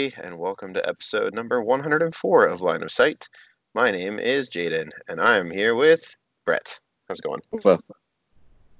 [0.00, 3.28] Everybody, and welcome to episode number 104 of Line of Sight.
[3.74, 6.16] My name is Jaden, and I'm here with
[6.46, 6.78] Brett.
[7.06, 7.42] How's it going?
[7.64, 7.82] Well,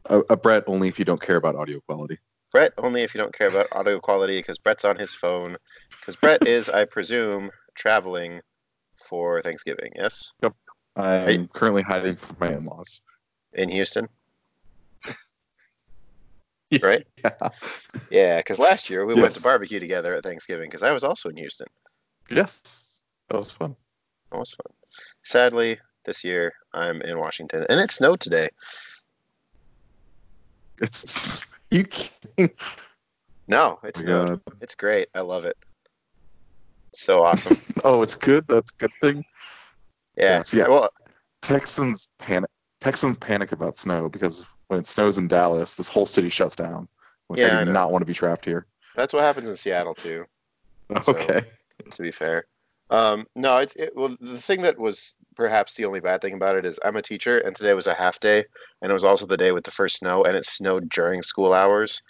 [0.07, 2.19] a, a Brett only if you don't care about audio quality.
[2.53, 5.59] Brett, only if you don't care about audio quality, because Brett's on his phone.
[5.91, 8.41] Because Brett is, I presume, traveling
[8.95, 10.33] for Thanksgiving, yes?
[10.97, 13.03] I'm currently hiding from my in-laws.
[13.53, 14.09] In Houston.
[16.83, 17.07] Right?
[17.25, 17.49] Yeah.
[18.11, 21.29] Yeah, because last year we went to barbecue together at Thanksgiving, because I was also
[21.29, 21.69] in Houston.
[22.29, 23.77] Yes, that was fun.
[24.33, 24.75] That was fun.
[25.25, 28.49] Sadly, this year I'm in Washington, and it snowed today.
[30.81, 31.85] It's you.
[31.85, 32.51] Kidding?
[33.47, 35.09] No, it's Oh my It's great.
[35.15, 35.57] I love it.
[36.95, 37.57] So awesome.
[37.85, 38.47] Oh, it's good.
[38.49, 39.25] That's a good thing.
[40.17, 40.39] Yeah.
[40.39, 40.69] Yes, yeah.
[40.69, 40.91] Well,
[41.43, 42.51] Texans panic.
[42.81, 46.87] Texans panic about snow because when it snows in Dallas, this whole city shuts down.
[47.29, 47.73] Like, Yeah, I I do know.
[47.73, 48.67] not want to be trapped here.
[48.95, 50.25] that's what happens in Seattle too.
[51.03, 51.43] So- Okay.
[51.93, 52.45] To be fair,
[52.91, 53.57] um, no.
[53.59, 54.15] It's it, well.
[54.21, 57.39] The thing that was perhaps the only bad thing about it is I'm a teacher,
[57.39, 58.45] and today was a half day,
[58.83, 61.53] and it was also the day with the first snow, and it snowed during school
[61.55, 62.03] hours.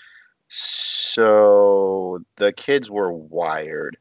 [0.49, 3.97] So the kids were wired,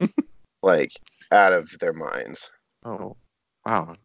[0.62, 0.92] like
[1.32, 2.50] out of their minds.
[2.84, 3.16] Oh,
[3.66, 3.96] wow.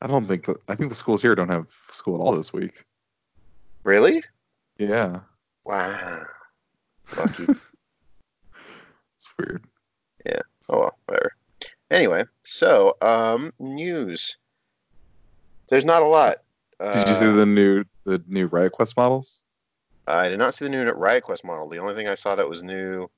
[0.00, 0.48] I don't think.
[0.68, 2.84] I think the schools here don't have school at all this week.
[3.84, 4.22] Really?
[4.78, 5.20] Yeah,
[5.64, 6.24] Wow.
[7.16, 7.44] Lucky.
[9.16, 9.64] it's weird.
[10.26, 10.40] Yeah.
[10.68, 11.32] Oh well, whatever.
[11.90, 14.36] Anyway, so um, news.
[15.68, 16.38] There's not a lot.
[16.80, 19.42] Did you see Uh, the new the new Riot Quest models?
[20.06, 21.68] I did not see the new Riot Quest model.
[21.68, 23.08] The only thing I saw that was new.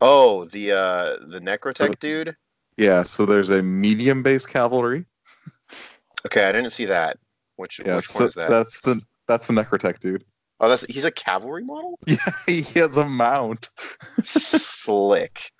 [0.00, 2.36] Oh, the uh, the Necrotech So dude.
[2.76, 5.04] Yeah, so there's a medium base cavalry.
[6.26, 7.18] Okay, I didn't see that.
[7.56, 8.48] Which Yeah, which so one is that?
[8.48, 10.24] that's the that's the Necrotech dude.
[10.58, 11.98] Oh, that's he's a cavalry model.
[12.06, 13.68] Yeah, he has a mount.
[14.24, 15.52] Slick.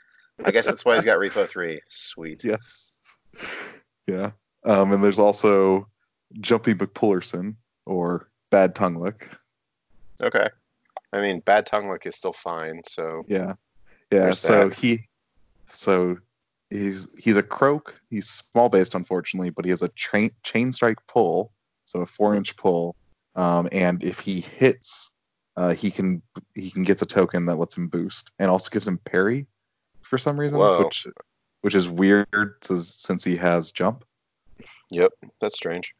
[0.44, 1.80] I guess that's why he's got Repo three.
[1.88, 2.42] Sweet.
[2.42, 2.98] Yes.
[4.06, 4.32] Yeah.
[4.64, 5.86] Um, and there's also
[6.40, 7.54] Jumpy McPullerson
[7.86, 9.30] or Bad Tongue Lick.
[10.20, 10.48] Okay.
[11.12, 12.80] I mean, bad tongue look is still fine.
[12.86, 13.54] So Yeah.
[14.10, 14.24] Yeah.
[14.24, 14.78] Where's so that?
[14.78, 15.06] he
[15.66, 16.16] so
[16.70, 18.00] he's he's a croak.
[18.10, 21.52] He's small based unfortunately, but he has a train chain strike pull,
[21.84, 22.96] so a four inch pull.
[23.40, 25.14] Um, and if he hits,
[25.56, 26.20] uh, he can
[26.54, 29.46] he can get a token that lets him boost and also gives him parry
[30.02, 30.84] for some reason, Whoa.
[30.84, 31.06] which
[31.62, 34.04] which is weird since he has jump.
[34.90, 35.94] yep, that's strange.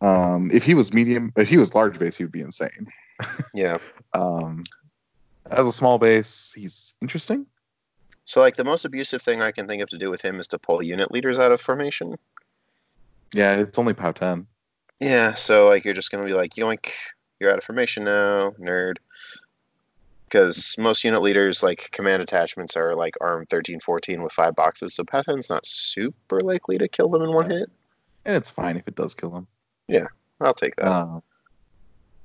[0.00, 2.86] Um, if he was medium, if he was large base, he would be insane.
[3.54, 3.78] Yeah.
[4.12, 4.64] Um,
[5.50, 7.46] as a small base, he's interesting.
[8.24, 10.46] So like the most abusive thing I can think of to do with him is
[10.48, 12.16] to pull unit leaders out of formation.
[13.32, 14.46] Yeah, it's only POW ten.
[15.00, 16.90] Yeah, so like you're just gonna be like, yoink,
[17.40, 18.96] you're out of formation now, nerd.
[20.24, 24.94] Because most unit leaders, like command attachments, are like arm 13, 14 with five boxes,
[24.94, 27.70] so Patton's not super likely to kill them in one hit.
[28.24, 29.46] and it's fine if it does kill them.
[29.86, 30.06] Yeah,
[30.40, 30.86] I'll take that.
[30.86, 31.20] Uh,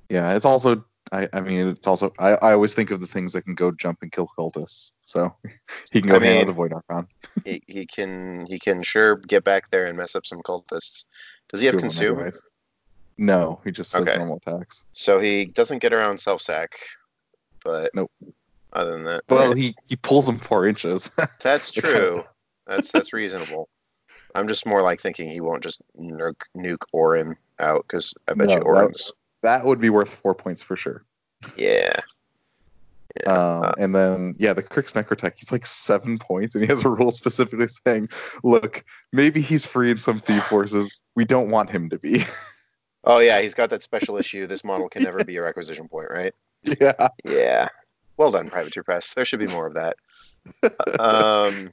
[0.10, 0.84] yeah, it's also.
[1.12, 2.12] I, I mean, it's also.
[2.20, 4.94] I, I always think of the things that can go jump and kill cultists.
[5.04, 5.36] So
[5.92, 7.08] he can go I mean- the Void Archon.
[7.46, 11.06] he, he can he can sure get back there and mess up some cultists.
[11.50, 12.32] Does he have of consume?
[13.18, 14.18] No, he just says Okay.
[14.18, 14.86] normal attacks.
[14.94, 16.72] So he doesn't get around self sack,
[17.64, 18.12] but Nope.
[18.74, 21.12] Other than that, Well, he he pulls him four inches.
[21.42, 22.24] that's true.
[22.68, 23.68] That's that's reasonable.
[24.34, 28.48] I'm just more like thinking he won't just nuke, nuke Orin out because I bet
[28.48, 29.12] No, you that- Orin's
[29.44, 31.04] that would be worth four points for sure.
[31.58, 32.00] yeah.
[33.26, 33.34] Yeah,
[33.66, 36.90] Um, and then yeah, the Cryx Necrotech, he's like seven points, and he has a
[36.90, 38.08] rule specifically saying,
[38.42, 40.98] "Look, maybe he's free in some theme forces.
[41.18, 42.24] We don't want him to be."
[43.04, 44.48] Oh yeah, he's got that special issue.
[44.48, 46.34] This model can never be a requisition point, right?
[46.82, 47.68] yeah, Yeah.
[48.18, 49.14] Well done, Privateer Press.
[49.14, 49.96] There should be more of that.
[51.00, 51.72] um,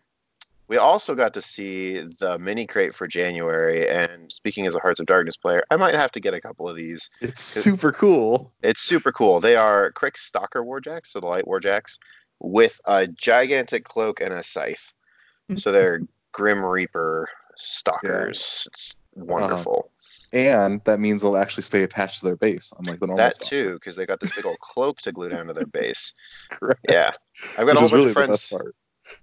[0.69, 5.01] we also got to see the mini crate for January, and speaking as a Hearts
[5.01, 7.09] of Darkness player, I might have to get a couple of these.
[7.21, 8.53] it's super cool.
[8.63, 9.41] It's super cool.
[9.41, 11.99] They are Cryx Stalker Warjacks, so the light Warjacks,
[12.41, 14.93] with a gigantic cloak and a scythe.
[15.57, 16.01] So they're
[16.33, 18.67] Grim Reaper stalkers.
[18.71, 19.88] It's wonderful.
[20.33, 23.49] And that means they'll actually stay attached to their base, unlike the normal that stuff.
[23.49, 26.13] too, because they got this big old cloak to glue down to their base.
[26.51, 26.81] Correct.
[26.89, 27.11] Yeah,
[27.57, 28.55] I've got Which a whole bunch really of friends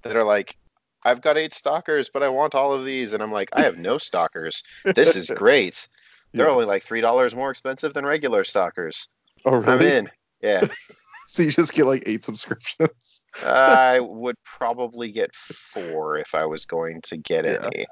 [0.03, 0.55] that are like,
[1.03, 3.77] I've got eight stalkers, but I want all of these, and I'm like, I have
[3.77, 4.63] no stalkers.
[4.95, 5.87] This is great.
[6.33, 9.07] They're only like three dollars more expensive than regular stalkers.
[9.45, 10.09] Oh, I'm in.
[10.41, 10.67] Yeah,
[11.27, 13.21] So you just get like eight subscriptions.
[13.43, 17.67] I would probably get four if I was going to get Yeah.
[17.73, 17.85] any.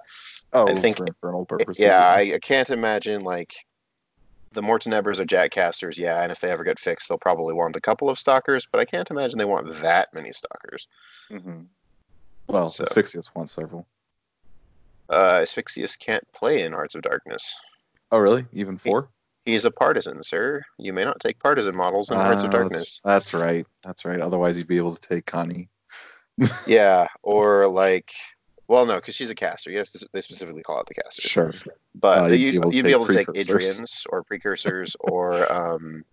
[0.54, 1.84] Oh, I think- for infernal purposes.
[1.84, 3.54] Yeah, I, I can't imagine like
[4.52, 5.98] the Mortenebras or Jackcasters.
[5.98, 8.80] Yeah, and if they ever get fixed, they'll probably want a couple of stalkers, but
[8.80, 10.88] I can't imagine they want that many stalkers.
[11.32, 11.66] Mhm.
[12.48, 13.88] Well, So- Asphyxious wants several.
[15.10, 17.56] Uh, Asphyxious can't play in Hearts of Darkness.
[18.12, 18.46] Oh, really?
[18.54, 19.10] Even four?
[19.46, 20.64] He's a partisan, sir.
[20.78, 23.02] You may not take partisan models in Hearts of Ah, Darkness.
[23.04, 23.68] That's, that's right.
[23.84, 24.22] That's right.
[24.22, 25.70] Otherwise, you'd be able to take Connie.
[26.68, 28.12] Yeah, or like,
[28.68, 29.70] well, no, because she's a caster.
[29.72, 30.08] You have to.
[30.14, 31.22] They specifically call out the caster.
[31.22, 31.54] Sure.
[31.96, 33.30] But Uh, you, you'd be able to you'd be take able to take.
[33.36, 36.06] Adrian's or precursors or um,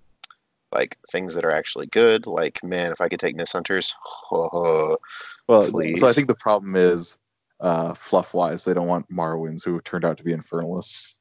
[0.73, 2.27] like things that are actually good.
[2.27, 3.95] Like, man, if I could take Nyss Hunters,
[4.33, 4.97] oh,
[5.49, 5.67] Well,
[5.97, 7.19] so I think the problem is,
[7.61, 11.17] uh, fluff wise, they don't want Morrowans who turned out to be infernalists.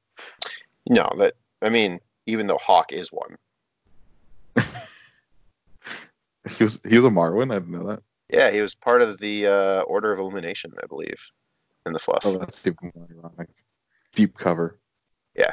[0.88, 3.38] no, that I mean, even though Hawk is one.
[6.58, 7.52] He was he was a Morrowan.
[7.54, 8.02] I didn't know that.
[8.30, 11.20] Yeah, he was part of the uh, Order of Illumination, I believe,
[11.86, 12.26] in the fluff.
[12.26, 13.50] Oh, that's even more ironic.
[14.14, 14.80] Deep cover.
[15.36, 15.52] Yeah.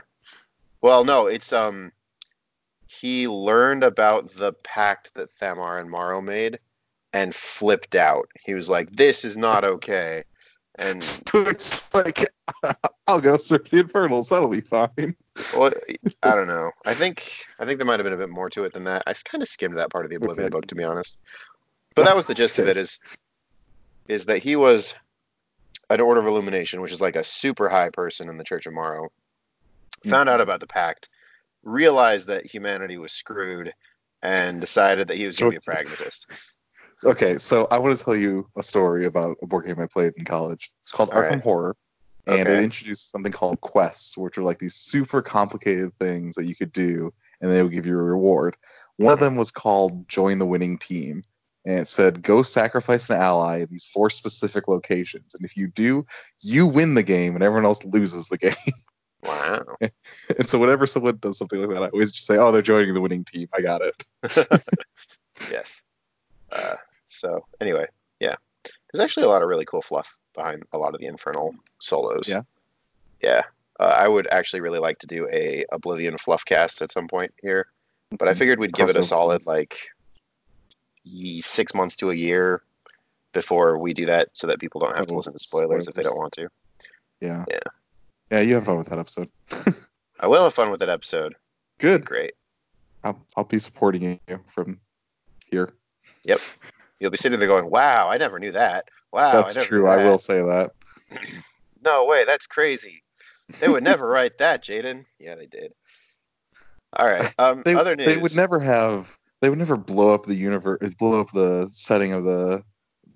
[0.82, 1.92] Well, no, it's um
[2.86, 6.58] he learned about the pact that Thamar and Morrow made
[7.12, 8.28] and flipped out.
[8.44, 10.22] He was like, This is not okay.
[10.78, 10.98] And
[11.34, 12.26] it's like,
[13.06, 14.28] I'll go serve the infernals.
[14.28, 15.16] That'll be fine.
[15.56, 15.72] well,
[16.22, 16.70] I don't know.
[16.84, 19.02] I think I think there might have been a bit more to it than that.
[19.06, 20.50] I kind of skimmed that part of the Oblivion Okay.
[20.50, 21.18] book to be honest.
[21.96, 22.98] But that was the gist of it is
[24.08, 24.94] is that he was
[25.90, 28.74] an Order of Illumination, which is like a super high person in the Church of
[28.74, 29.08] Morrow.
[30.04, 30.10] Hmm.
[30.10, 31.08] Found out about the pact,
[31.64, 33.72] realized that humanity was screwed,
[34.22, 36.30] and decided that he was going to be a pragmatist.
[37.04, 40.14] Okay, so I want to tell you a story about a board game I played
[40.16, 40.72] in college.
[40.82, 41.42] It's called All Arkham right.
[41.42, 41.76] Horror,
[42.26, 42.58] and Okay.
[42.58, 46.72] it introduced something called quests, which are like these super complicated things that you could
[46.72, 48.56] do, and they would give you a reward.
[48.96, 51.22] One of them was called Join the Winning Team,
[51.66, 55.66] and it said go sacrifice an ally in these four specific locations, and if you
[55.66, 56.06] do,
[56.40, 58.54] you win the game, and everyone else loses the game.
[59.22, 59.64] Wow.
[60.38, 62.94] and so whenever someone does something like that, I always just say, "Oh, they're joining
[62.94, 63.48] the winning team.
[63.52, 64.04] I got it."
[65.50, 65.82] Yes.
[66.50, 66.76] Uh,
[67.08, 67.86] so anyway,
[68.20, 71.54] yeah, there's actually a lot of really cool fluff behind a lot of the Infernal
[71.80, 72.28] solos.
[72.28, 72.42] Yeah.
[73.22, 73.42] Yeah.
[73.78, 77.34] Uh, I would actually really like to do a Oblivion fluff cast at some point
[77.42, 77.66] here,
[78.18, 79.76] but I figured we'd give it a solid like
[81.40, 82.62] six months to a year
[83.32, 86.02] before we do that, so that people don't have to listen to spoilers if they
[86.02, 86.48] don't want to.
[87.20, 87.44] Yeah.
[87.48, 87.58] Yeah.
[88.30, 89.28] Yeah, you have fun with that episode.
[90.20, 91.34] I will have fun with that episode.
[91.78, 92.04] Good.
[92.04, 92.34] Great.
[93.04, 94.80] I'll, I'll be supporting you from
[95.50, 95.72] here.
[96.24, 96.38] Yep.
[97.00, 98.88] You'll be sitting there going, "Wow, I never knew that.
[99.12, 99.88] Wow, That's I never true.
[99.88, 100.04] I that.
[100.08, 100.72] will say that.
[101.84, 103.04] No way, that's crazy.
[103.60, 105.04] They would never write that, Jaden.
[105.20, 105.72] Yeah, they did.
[106.94, 107.32] All right.
[107.38, 108.06] Um, They, other news.
[108.06, 109.16] they would never have.
[109.46, 112.64] They would never blow up the universe, blow up the setting of the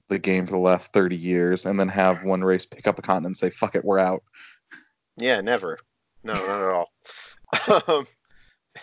[0.09, 3.03] the game for the last thirty years, and then have one race pick up a
[3.03, 4.23] continent and say, "Fuck it, we're out."
[5.17, 5.81] Yeah, never.
[6.23, 7.89] No, not at all.
[7.99, 8.07] um,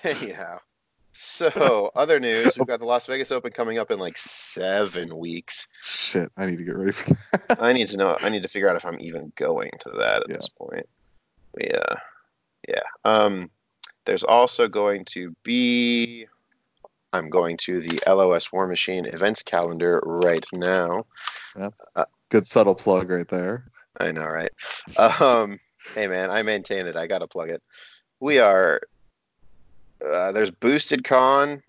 [0.04, 0.58] anyhow,
[1.14, 2.58] so other news.
[2.58, 5.70] We've got the Las Vegas Open coming up in like seven weeks.
[5.86, 7.60] Shit, I need to get ready for that.
[7.62, 8.18] I need to know.
[8.20, 10.36] I need to figure out if I'm even going to that at Yeah.
[10.36, 10.86] this point.
[11.62, 11.96] Yeah,
[12.68, 12.84] yeah.
[13.06, 13.50] Um,
[14.06, 16.28] there's also going to be.
[17.18, 21.04] I'm going to the LOS War Machine events calendar right now.
[22.30, 23.66] Good subtle plug right there.
[24.00, 24.52] I know, right?
[24.98, 25.60] Um,
[25.96, 26.96] hey, man, I maintain it.
[26.96, 27.62] I gotta plug it.
[28.20, 28.82] We are.
[30.06, 31.64] Uh, there's Boosted Con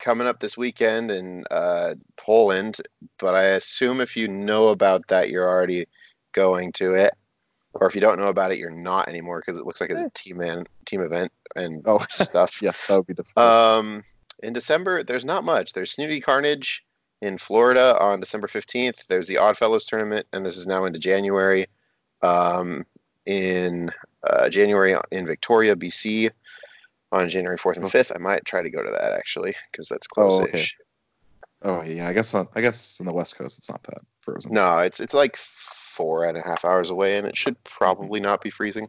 [0.00, 2.78] coming up this weekend in uh, Poland,
[3.18, 5.86] but I assume if you know about that, you're already
[6.32, 7.14] going to it,
[7.74, 10.02] or if you don't know about it, you're not anymore because it looks like it's
[10.02, 12.00] a team man team event and Oh.
[12.10, 12.60] stuff.
[12.60, 13.46] Yes, that would be difficult.
[13.46, 14.02] Um,
[14.42, 15.72] in December, there's not much.
[15.72, 16.84] There's Snooty Carnage
[17.22, 19.06] in Florida on December 15th.
[19.06, 21.66] There's the Oddfellows tournament, and this is now into January.
[22.22, 22.84] Um,
[23.26, 23.90] in
[24.28, 26.30] uh, January in Victoria, BC,
[27.12, 27.88] on January 4th and Oh.
[27.88, 28.12] 5th.
[28.14, 30.40] I might try to go to that actually because that's Oh, close.
[30.40, 30.66] okay.
[31.62, 34.52] oh yeah, I guess on, I guess on the west coast it's not that frozen.
[34.52, 38.42] No, it's it's like four and a half hours away, and it should probably not
[38.42, 38.88] be freezing.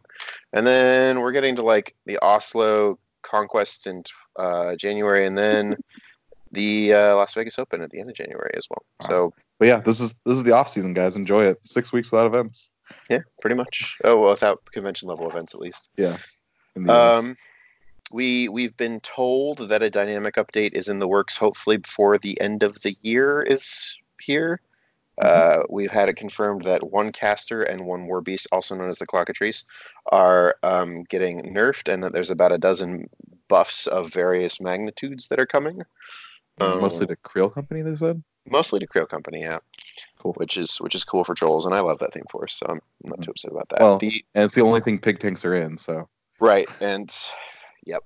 [0.52, 4.02] And then we're getting to like the Oslo Conquest in
[4.38, 5.76] uh, January, and then
[6.52, 8.82] the uh, Las Vegas Open at the end of January as well.
[9.02, 11.16] So But yeah, this is this is the off season, guys.
[11.16, 11.58] Enjoy it.
[11.64, 12.70] Six weeks without events.
[13.10, 13.98] yeah, pretty much.
[14.04, 15.90] Oh, well, without convention level events at least.
[15.96, 16.38] US.
[17.24, 17.36] Um,
[18.12, 21.36] we we've been told that a dynamic update is in the works.
[21.36, 24.60] Hopefully before the end of the year is here.
[25.20, 28.98] Uh, we've had it confirmed that one caster and one war beast, also known as
[28.98, 29.64] the Clockatrice,
[30.12, 33.08] are um, getting nerfed, and that there's about a dozen
[33.48, 35.82] buffs of various magnitudes that are coming.
[36.60, 38.22] Um, Mostly the Kriel Company, they said.
[38.48, 39.58] mostly to Kriel Company, yeah,
[40.18, 40.32] Cool.
[40.34, 42.80] which is which is cool for trolls, and I love that theme force, so I'm
[43.04, 43.80] not too upset about that.
[43.80, 46.08] Well- the And it's the only thing pig tanks are in, so
[46.40, 47.14] Right, and
[47.86, 48.02] yep.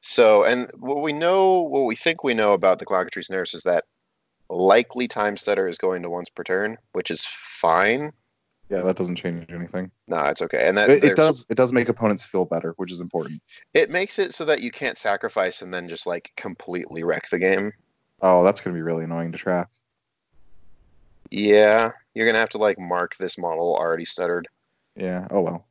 [0.00, 3.64] So, and what we know, what we think we know about the Clockatrice Nurse is
[3.64, 3.84] that
[4.48, 8.12] likely time stutter is going to once per turn, which is fine.
[8.70, 9.90] Yeah, that doesn't change anything.
[10.08, 12.92] No, it's okay, and that It, it does it does make opponents feel better, which
[12.92, 13.40] is important.
[13.74, 17.38] It makes it so that you can't sacrifice and then just like completely wreck the
[17.38, 17.72] game.
[18.20, 19.68] Oh, that's gonna be really annoying to track.
[21.30, 24.48] Yeah, you're gonna have to like mark this model already stuttered.
[24.96, 25.26] Yeah.
[25.30, 25.66] Oh well.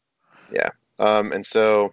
[0.51, 0.69] Yeah.
[0.99, 1.91] Um, and so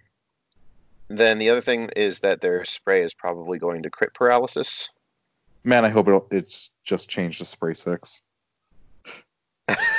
[1.09, 4.89] then the other thing is that their spray is probably going to crit paralysis.
[5.63, 8.21] Man, I hope it, it's just changed to spray six.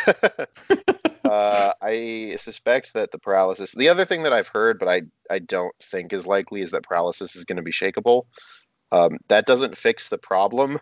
[1.25, 3.73] uh, I suspect that the paralysis.
[3.73, 6.83] The other thing that I've heard, but I I don't think is likely, is that
[6.85, 8.27] paralysis is going to be shakeable.
[8.93, 10.79] Um, that doesn't fix the problem.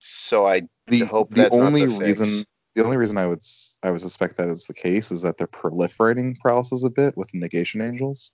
[0.00, 3.42] So I The hope the that's not only the reason the only reason I would
[3.82, 7.34] I would suspect that is the case is that they're proliferating paralysis a bit with
[7.34, 8.32] negation angels.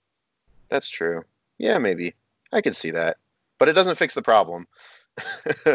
[0.69, 1.23] that's true.
[1.57, 2.15] Yeah, maybe
[2.51, 3.17] I could see that,
[3.59, 4.67] but it doesn't fix the problem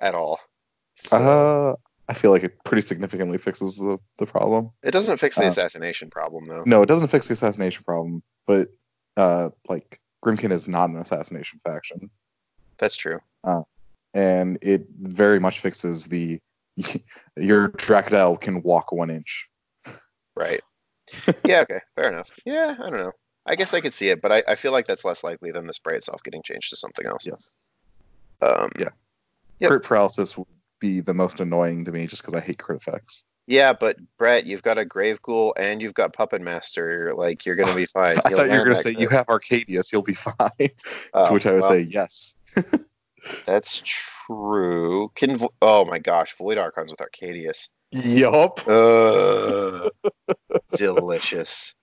[0.00, 0.40] at all.
[0.96, 1.76] So, Uh,
[2.08, 4.70] I feel like it pretty significantly fixes the, the problem.
[4.82, 6.62] it doesn't fix the uh, assassination problem though.
[6.66, 8.68] No, it doesn't fix the assassination problem, but
[9.16, 12.10] uh, like Grymkin is not an assassination faction,
[12.78, 13.18] That's true.
[14.14, 16.38] and it very much fixes the
[17.36, 19.48] your Drakadel can walk one inch.
[20.36, 20.60] Right.
[21.44, 21.60] yeah.
[21.60, 21.80] Okay.
[21.96, 22.30] Fair enough.
[22.46, 22.76] Yeah.
[22.78, 23.12] I don't know.
[23.46, 25.66] I guess I could see it, but I, I feel like that's less likely than
[25.66, 27.26] the spray itself getting changed to something else.
[27.26, 27.56] Yes,
[28.40, 28.90] Um, Yeah.
[29.60, 29.68] Yep.
[29.70, 30.46] crit paralysis would
[30.80, 33.24] be the most annoying to me, just because I hate crit effects.
[33.48, 37.14] Yeah, but Brett, you've got a Grave Ghoul and you've got Puppet Master.
[37.16, 38.18] Like you're gonna be fine.
[38.24, 40.70] I You'll thought you were going to that say you have Arkadius, you'll be fine.
[41.14, 42.34] Oh, to which I would well, say yes.
[43.46, 45.10] that's true.
[45.14, 47.68] Can Vo- oh my gosh, Void Archons with Arkadius.
[47.90, 48.68] Yup.
[48.68, 49.88] Uh,
[50.74, 51.74] delicious.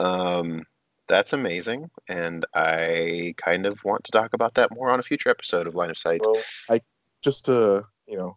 [0.00, 0.64] Um,
[1.06, 5.28] that's amazing, and I kind of want to talk about that more on a future
[5.28, 6.22] episode of Line of Sight.
[6.24, 6.80] Well, I
[7.22, 8.36] just to you know,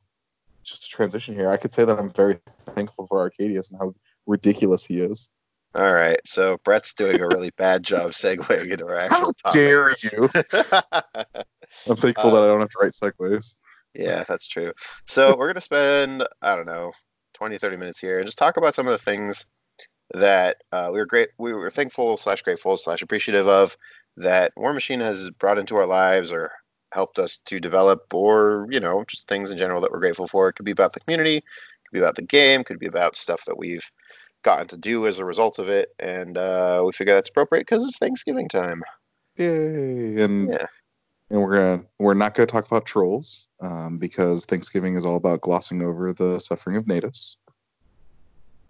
[0.63, 2.39] just to transition here, I could say that I'm very
[2.75, 3.93] thankful for Arkadius and how
[4.27, 5.29] ridiculous he is.
[5.73, 9.53] All right, so Brett's doing a really bad job segueing into our actual How topic.
[9.53, 10.29] dare you?
[11.89, 13.55] I'm thankful that I don't have to write segues.
[13.93, 14.73] Yeah, that's true.
[15.07, 16.91] So we're going to spend, I don't know,
[17.33, 19.45] 20, 30 minutes here and just talk about some of the things
[20.13, 23.75] that uh, we were great, we were thankful slash grateful slash appreciative of
[24.17, 26.51] that War Machine has brought into our lives or
[26.93, 30.49] helped us to develop or, you know, just things in general that we're grateful for.
[30.49, 33.45] It could be about the community, could be about the game, could be about stuff
[33.45, 33.89] that we've
[34.43, 35.89] gotten to do as a result of it.
[35.99, 38.83] And uh, we figure that's appropriate because it's Thanksgiving time.
[39.37, 40.21] Yay!
[40.21, 40.65] And Yeah.
[41.29, 45.41] and we're gonna we're not gonna talk about trolls um, because Thanksgiving is all about
[45.41, 47.37] glossing over the suffering of natives.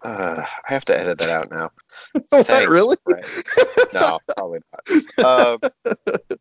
[0.02, 1.70] Uh, I have to edit that out now.
[2.34, 3.26] Oh, Thanks, Brett.
[3.92, 5.60] No, probably not.
[5.84, 5.94] Um,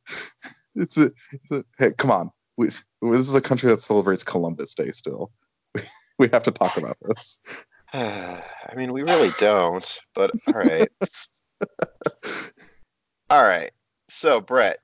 [0.75, 2.31] it's a, it's a hey, come on.
[2.57, 5.31] We, this is a country that celebrates Columbus Day still.
[5.73, 5.81] We,
[6.19, 7.39] we have to talk about this.
[7.93, 8.41] I
[8.75, 10.87] mean, we really don't, but all right.
[13.29, 13.71] all right.
[14.07, 14.79] So, Brett,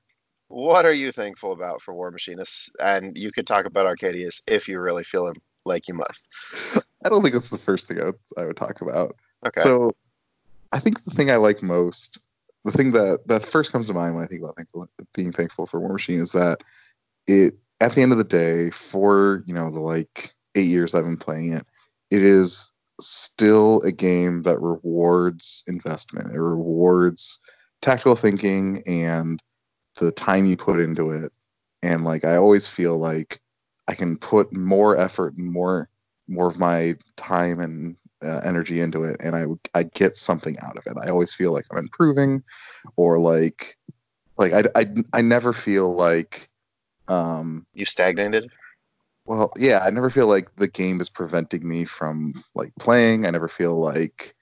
[0.48, 2.70] what are you thankful about for War Machinists?
[2.80, 5.32] And you could talk about Arkadius if you really feel
[5.64, 6.28] like you must.
[7.04, 9.16] I don't think that's the first thing I would, I would talk about.
[9.46, 9.60] Okay.
[9.60, 9.92] So,
[10.72, 12.18] I think the thing I like most,
[12.70, 15.66] the thing that that first comes to mind when I think about thankful, being thankful
[15.66, 16.62] for War Machine is that
[17.26, 21.04] it, at the end of the day, for you know the like eight years I've
[21.04, 21.66] been playing it,
[22.10, 22.70] it is
[23.00, 26.34] still a game that rewards investment.
[26.34, 27.38] It rewards
[27.80, 29.40] tactical thinking and
[29.96, 31.32] the time you put into it.
[31.82, 33.40] And like I always feel like
[33.86, 35.88] I can put more effort and more
[36.28, 39.44] more of my time and uh, energy into it and I
[39.74, 40.96] I get something out of it.
[41.00, 42.42] I always feel like I'm improving
[42.96, 43.76] or like
[44.36, 46.48] like I I, I never feel like
[47.08, 48.50] um you stagnated?
[49.28, 53.26] well, yeah, I never feel like the game is preventing me from like playing.
[53.26, 54.34] I never feel like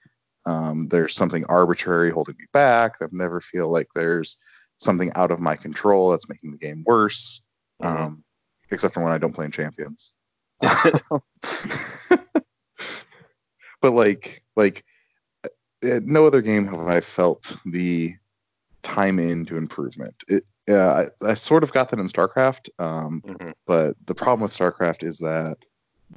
[0.45, 2.95] um, there's something arbitrary holding me back.
[3.01, 4.37] I never feel like there's
[4.77, 7.41] something out of my control that's making the game worse.
[7.83, 7.85] Mhm.
[7.85, 8.23] Um,
[8.71, 10.13] except for when I don't play in champions.
[13.81, 14.83] but like, like
[15.43, 18.15] uh, no other game have I felt the
[18.83, 20.23] time into improvement.
[20.27, 22.69] It, uh, I, I sort of got that in StarCraft.
[22.79, 23.53] Um, Mhm.
[23.65, 25.57] but the problem with StarCraft is that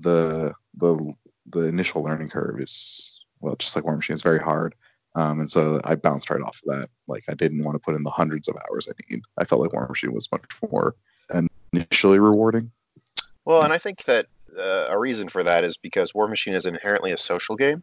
[0.00, 1.12] the the
[1.46, 4.74] the initial learning curve is well, just like War Machine, is very hard.
[5.16, 6.90] Um, and so I bounced right off of that.
[7.08, 9.22] Like I didn't want to put in the hundreds of hours I need.
[9.38, 10.94] I felt like War Machine was much more
[11.72, 12.70] initially rewarding.
[13.44, 14.26] Well, and I think that
[14.60, 17.82] uh, a reason for that is because War Machine is inherently a social game.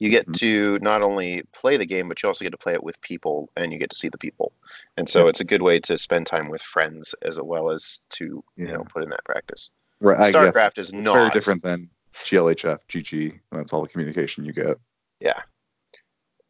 [0.00, 0.34] You get Mhm.
[0.38, 3.48] to not only play the game, but you also get to play it with people,
[3.56, 4.52] and you get to see the people.
[4.96, 5.28] And so Yeah.
[5.28, 8.84] it's a good way to spend time with friends as well as to you know
[8.92, 9.70] put in that practice.
[10.00, 11.32] Right, StarCraft is it's very not.
[11.32, 14.78] different than GLHF, GG, and that's all the communication you get.
[15.20, 15.40] Yeah,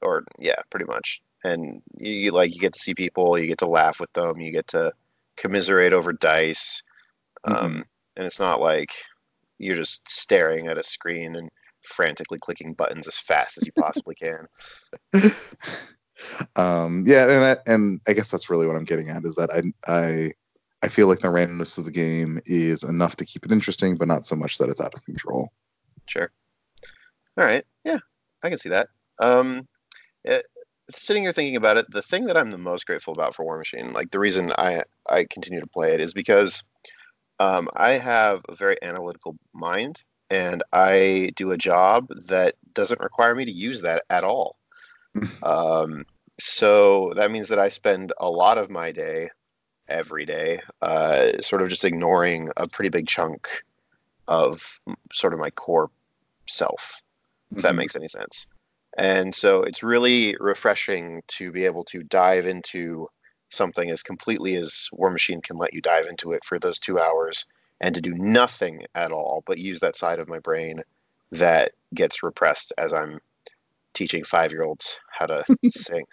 [0.01, 1.23] or yeah, pretty much.
[1.45, 4.41] And you, you like you get to see people, you get to laugh with them,
[4.41, 4.93] you get to
[5.37, 6.83] commiserate over dice,
[7.45, 7.85] um, Mhm.
[8.17, 8.91] and it's not like
[9.59, 11.49] you're just staring at a screen and
[11.87, 14.47] frantically clicking buttons as fast as you possibly can.
[16.57, 19.51] um, yeah, and I, and I guess that's really what I'm getting at is that
[19.53, 20.33] I I
[20.83, 24.09] I feel like the randomness of the game is enough to keep it interesting, but
[24.09, 25.51] not so much that it's out of control.
[26.07, 26.31] Sure.
[27.37, 27.65] All right.
[27.85, 27.99] Yeah,
[28.43, 28.89] I can see that.
[29.19, 29.67] Um,
[30.25, 30.47] it,
[30.95, 33.59] sitting here thinking about it, the thing that I'm the most grateful about for War
[33.59, 36.63] Machine, like the reason I I continue to play it, is because
[37.45, 43.35] um, I have a very analytical mind, and I do a job that doesn't require
[43.35, 44.57] me to use that at all.
[45.43, 46.05] um,
[46.41, 49.31] so that means that I spend a lot of my day,
[49.89, 53.49] every day, uh, sort of just ignoring a pretty big chunk
[54.29, 54.81] of
[55.13, 55.91] sort of my core
[56.49, 57.03] self
[57.57, 57.77] if that Mhm.
[57.77, 58.47] makes any sense.
[58.99, 63.09] And so it's really refreshing to be able to dive into
[63.55, 66.99] something as completely as War Machine can let you dive into it for those two
[66.99, 67.45] hours
[67.81, 70.83] and to do nothing at all but use that side of my brain
[71.33, 73.21] that gets repressed as I'm
[73.95, 76.05] teaching five year olds how to sing.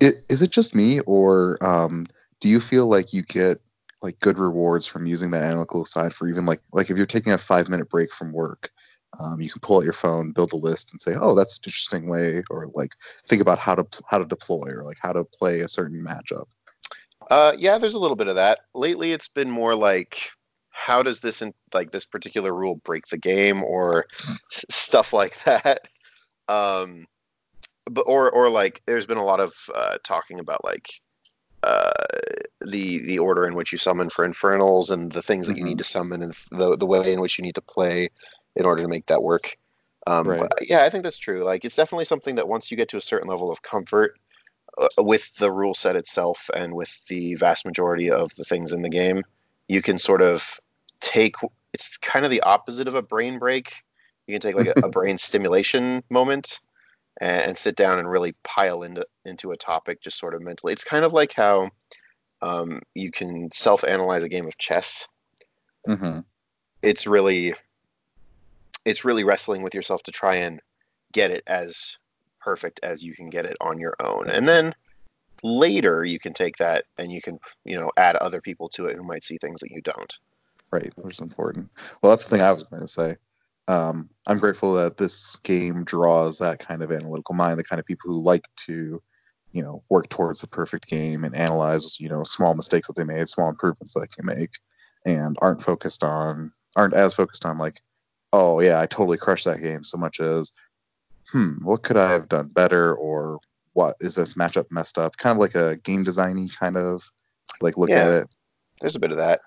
[0.00, 2.06] It, is it just me, or um,
[2.40, 3.60] do you feel like you get
[4.02, 7.32] like good rewards from using that analytical side for even like like if you're taking
[7.32, 8.70] a five minute break from work,
[9.18, 11.62] um, you can pull out your phone, build a list, and say, "Oh, that's an
[11.66, 12.94] interesting way," or like
[13.26, 16.46] think about how to how to deploy or like how to play a certain matchup.
[17.30, 18.60] Uh, yeah, there's a little bit of that.
[18.74, 20.18] Lately, it's been more like,
[20.70, 24.06] how does this in, like this particular rule break the game or
[24.50, 25.80] s- stuff like that.
[26.48, 27.06] Um,
[27.90, 30.88] but or or like, there's been a lot of uh, talking about like
[31.62, 31.92] uh,
[32.66, 35.78] the the order in which you summon for infernals and the things that you need
[35.78, 38.08] to summon and the the way in which you need to play
[38.56, 39.56] in order to make that work.
[40.06, 40.40] Um, Right.
[40.40, 41.44] But yeah, I think that's true.
[41.44, 44.18] Like, it's definitely something that once you get to a certain level of comfort
[44.78, 48.82] uh, with the rule set itself and with the vast majority of the things in
[48.82, 49.22] the game,
[49.68, 50.58] you can sort of
[51.00, 51.36] take.
[51.72, 53.72] It's kind of the opposite of a brain break.
[54.26, 56.60] You can take like a, a brain stimulation moment
[57.20, 60.72] and, and sit down and really pile into into a topic just sort of mentally.
[60.72, 61.70] It's kind of like how
[62.42, 65.06] um, you can self analyze a game of chess.
[65.88, 66.20] Mm-hmm.
[66.82, 67.54] It's really
[68.84, 70.60] it's really wrestling with yourself to try and
[71.12, 71.96] get it as
[72.40, 74.28] perfect as you can get it on your own.
[74.28, 74.74] And then
[75.42, 78.96] later you can take that and you can, you know, add other people to it
[78.96, 80.16] who might see things that you don't.
[80.70, 81.68] Right, which is important.
[82.02, 83.16] Well, that's the thing I was going to say.
[83.68, 87.86] Um, I'm grateful that this game draws that kind of analytical mind, the kind of
[87.86, 89.00] people who like to,
[89.52, 93.04] you know, work towards the perfect game and analyze, you know, small mistakes that they
[93.04, 94.50] made, small improvements that they can make,
[95.04, 97.80] and aren't focused on, aren't as focused on like,
[98.32, 100.52] oh yeah, I totally crushed that game, so much as,
[101.30, 103.38] hmm, what could I have done better, or
[103.74, 105.16] what is this matchup messed up?
[105.16, 107.02] Kind of like a game designy kind of
[107.60, 108.04] like look Yeah.
[108.06, 108.28] at it.
[108.80, 109.40] There's a bit of that.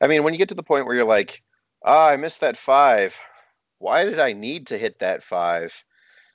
[0.00, 1.42] I mean, when you get to the point where you're like,
[1.84, 3.18] ah, I missed that five.
[3.78, 5.84] Why did I need to hit that five?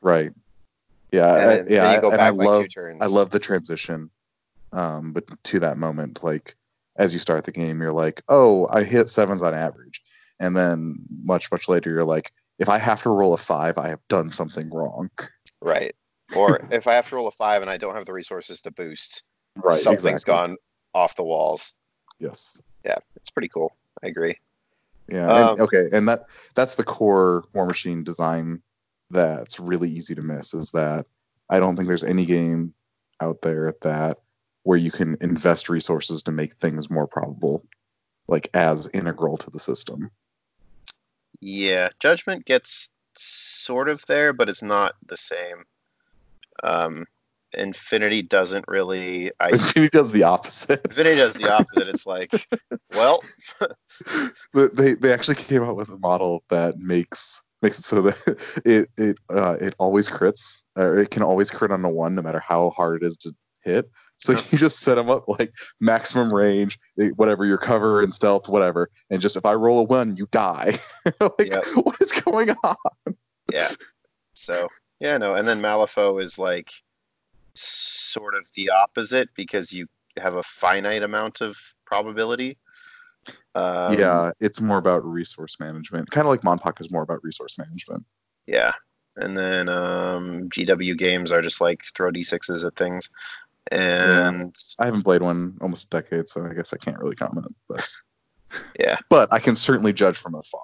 [0.01, 0.31] Right.
[1.11, 3.01] Yeah, And I- yeah, then you go and back I like love two turns.
[3.01, 4.09] I love the transition,
[4.73, 6.55] um, but to that moment, like
[6.97, 10.01] as you start the game, you're like, oh, I hit sevens on average,
[10.39, 13.87] and then much much later, you're like, if I have to roll a five, I
[13.89, 15.09] have done something wrong.
[15.61, 15.95] right.
[16.35, 18.71] Or if I have to roll a five and I don't have the resources to
[18.71, 19.23] boost,
[19.55, 19.79] Right.
[19.79, 20.33] something's exactly.
[20.33, 20.57] gone
[20.93, 21.73] off the walls.
[22.19, 22.61] Yes.
[22.85, 23.75] Yeah, it's pretty cool.
[24.03, 24.35] I agree.
[25.09, 25.27] Yeah.
[25.27, 28.61] Um, and, okay, and that that's the core War Machine design
[29.09, 30.53] that's really easy to miss.
[30.53, 31.05] Is that
[31.49, 32.73] I don't think there's any game
[33.21, 34.17] out there that
[34.63, 37.65] where you can invest resources to make things more probable,
[38.27, 40.11] like as integral to the system.
[41.41, 45.63] Yeah, Judgment gets sort of there, but it's not the same.
[46.63, 47.05] Um,
[47.53, 49.31] Infinity doesn't really.
[49.39, 50.81] I Infinity does the opposite.
[50.85, 51.87] Infinity does the opposite.
[51.87, 52.47] It's like,
[52.93, 53.21] well,
[54.53, 58.89] they they actually came out with a model that makes makes it so that it
[58.97, 62.39] it uh, it always crits or it can always crit on a one no matter
[62.39, 63.31] how hard it is to
[63.63, 68.13] hit So you just set them up like maximum range, eh, whatever your cover and
[68.13, 70.79] stealth, whatever, and just if I roll a one, you die.
[71.21, 71.65] like, Yep.
[71.83, 72.75] what is going on?
[73.51, 73.71] Yeah.
[74.33, 74.67] So
[74.99, 76.71] yeah, no, and then Malifaux is like
[77.53, 82.57] sort of the opposite because you have a finite amount of probability.
[83.55, 86.09] Um, yeah, it's more about resource management.
[86.11, 88.05] Kind of like MonPoc is more about resource management.
[88.45, 88.71] Yeah.
[89.17, 93.09] And then um, GW games are just like throw d6s at things.
[93.71, 97.55] And I haven't played one almost a decade, so I guess I can't really comment.
[97.67, 97.87] But
[98.79, 98.97] Yeah.
[99.09, 100.61] but I can certainly judge from afar.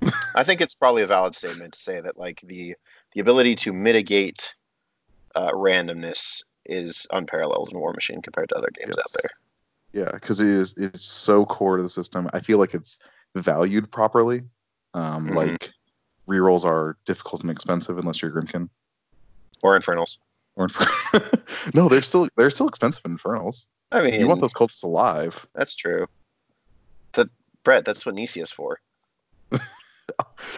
[0.34, 2.74] I think it's probably a valid statement to say that like the
[3.12, 4.54] the ability to mitigate
[5.34, 9.30] uh, randomness is unparalleled in War Machine compared to other games out there.
[10.04, 12.28] Yeah, because it is it's so core to the system.
[12.32, 12.98] I feel like it's
[13.34, 14.42] valued properly.
[14.94, 15.34] Um, Mhm.
[15.34, 15.70] Like
[16.28, 18.68] rerolls are difficult and expensive unless you're Grymkin.
[19.62, 20.18] Or Infernals.
[20.56, 21.42] Or Infer-
[21.74, 23.68] no, they're still they're still expensive infernals.
[23.90, 25.46] I mean, You want those cultists alive.
[25.54, 26.06] That's true.
[27.12, 27.28] That
[27.64, 28.78] Brett, that's what Nisia's for.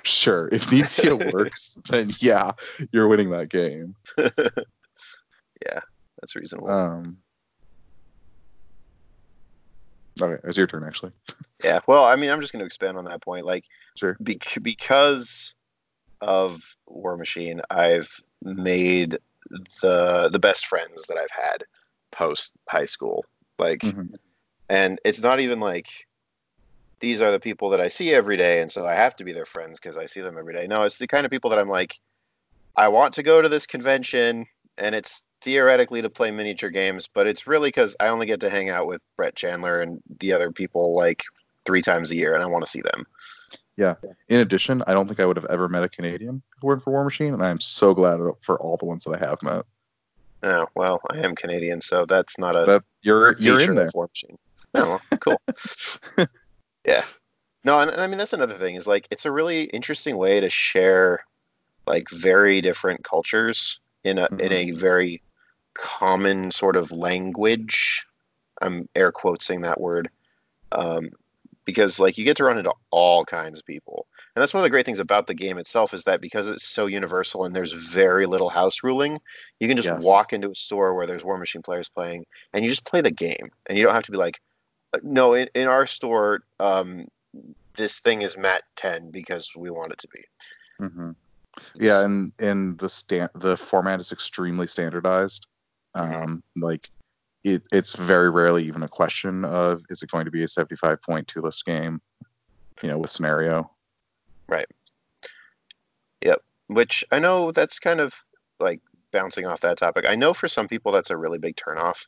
[0.03, 2.53] Sure, if Nisia works, then yeah,
[2.93, 3.95] you're winning that game.
[4.19, 5.81] yeah,
[6.21, 6.71] that's reasonable.
[6.71, 7.19] Um,
[10.21, 11.13] okay, it's your turn actually.
[11.63, 11.81] yeah.
[11.87, 13.47] Well, I mean, I'm just going to expand on that point.
[13.47, 13.65] Like,
[13.97, 14.17] Sure.
[14.21, 15.55] bec- because
[16.21, 18.11] of War Machine, I've
[18.43, 19.19] made
[19.83, 21.65] the the best friends that I've had
[22.13, 23.25] post high school.
[23.59, 24.15] Like, Mhm.
[24.69, 25.89] and it's not even like
[27.01, 29.33] these are the people that I see every day, and so I have to be
[29.33, 30.67] their friends because I see them every day.
[30.67, 31.95] No, it's the kind of people that I'm like,
[32.77, 34.47] I want to go to this convention,
[34.79, 38.51] and it's theoretically to play miniature games, but it's really because I only get to
[38.51, 41.23] hang out with Brett Chandler and the other people like
[41.67, 43.07] three times a year, and I want to see them.
[44.29, 46.93] In addition, I don't think I would have ever met a Canadian who worked for
[46.93, 49.65] War Machine, and I'm so glad for all the ones that I have met.
[50.43, 53.91] Oh well, I am Canadian, so that's not a But you're you're in there.
[53.95, 54.39] War Machine.
[54.75, 55.41] Oh, well, cool.
[56.87, 57.03] yeah.
[57.65, 60.41] No, and, and I mean that's another thing is like it's a really interesting way
[60.41, 61.25] to share
[61.87, 65.23] like very different cultures in a in a very
[65.75, 68.07] common sort of language.
[68.61, 70.11] I'm air quoting that word.
[70.73, 71.11] Um,
[71.65, 74.07] because like you get to run into all kinds of people.
[74.35, 76.65] And that's one of the great things about the game itself is that because it's
[76.65, 79.19] so universal and there's very little house ruling,
[79.61, 80.05] you can just Yes.
[80.05, 83.11] walk into a store where there's War Machine players playing and you just play the
[83.11, 83.51] game.
[83.69, 84.41] And you don't have to be like,
[84.95, 87.07] "Uh, no, in, in our store, um,
[87.77, 90.21] this thing is mat 10 because we want it to be.
[90.81, 91.11] hmm
[91.81, 95.49] Yeah, and and the stand the format is extremely standardized.
[96.03, 96.25] Mhm.
[96.25, 96.91] Um, like
[97.45, 101.01] it, it's very rarely even a question of is it going to be a 75
[101.03, 102.01] point two list game,
[102.83, 103.71] you know, with scenario.
[104.49, 104.67] Right.
[106.23, 106.43] Yep.
[106.69, 108.15] Which I know that's kind of
[108.59, 108.81] like
[109.13, 110.07] bouncing off that topic.
[110.09, 112.07] I know for some people that's a really big turnoff,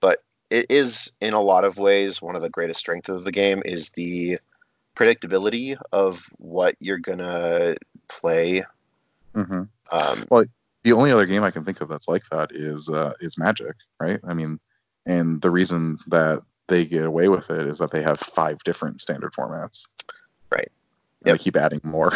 [0.00, 3.32] but it is in a lot of ways one of the greatest strengths of the
[3.32, 4.38] game is the
[4.94, 7.74] predictability of what you're gonna
[8.08, 8.64] play.
[9.34, 10.44] hmm Um, well,
[10.84, 13.74] The only other game I can think of that's like that is uh, is Magic,
[13.98, 14.20] right?
[14.28, 14.60] I mean,
[15.06, 19.00] and the reason that they get away with it is that they have five different
[19.00, 19.86] standard formats.
[20.50, 20.70] Right.
[21.24, 22.12] And they keep adding more.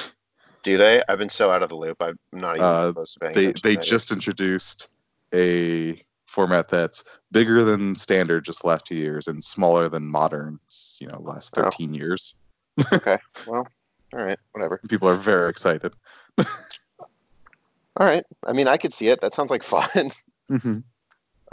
[0.62, 1.02] do they?
[1.08, 1.98] I've been so out of the loop.
[2.00, 4.88] I'm not even Uh, supposed to pay they they just introduced
[5.34, 10.58] a format that's bigger than standard just the last two years and smaller than modern
[10.98, 11.62] you know last Oh.
[11.64, 12.34] 13 years
[12.92, 13.18] okay.
[13.46, 13.68] Well,
[14.12, 14.80] all right, whatever.
[14.88, 15.92] people are very excited
[17.96, 18.24] All right.
[18.44, 19.20] I mean, I could see it.
[19.20, 20.10] That sounds like fun.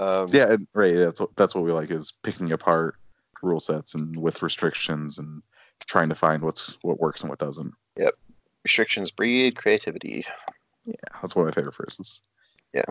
[0.01, 2.95] Um, yeah and, right that's what that's what we like is picking apart
[3.43, 5.41] rule sets and with restrictions and
[5.87, 8.13] trying to find what's what works and what doesn't Yep.
[8.63, 10.25] Restrictions breed creativity.
[10.85, 12.21] yeah that's one of my favorite phrases
[12.73, 12.83] Yeah.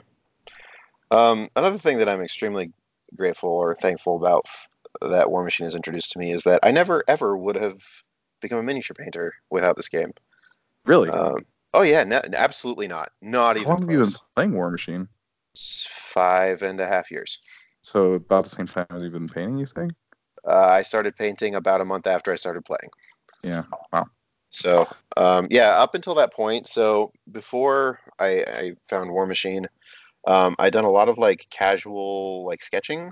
[1.11, 2.73] Um, another thing that I'm extremely
[3.16, 4.68] grateful or thankful about f-
[5.11, 7.81] that War Machine has introduced to me is that I never ever would have
[8.40, 10.12] become a miniature painter without this game.
[10.85, 11.44] really Um,
[11.75, 13.11] oh yeah, no, absolutely not.
[13.23, 14.23] Not how even long have you been close.
[14.37, 15.09] playing war machine
[15.57, 17.41] Five and a half years.
[17.83, 19.91] so about the same time as you've been painting you saying
[20.47, 22.91] Uh, I started painting about a month after I started playing.
[23.43, 24.07] yeah wow
[24.51, 24.87] So
[25.17, 26.67] um, yeah, up until that point.
[26.67, 29.67] So before I, I found War Machine,
[30.27, 33.11] um, I'd done a lot of like casual like sketching.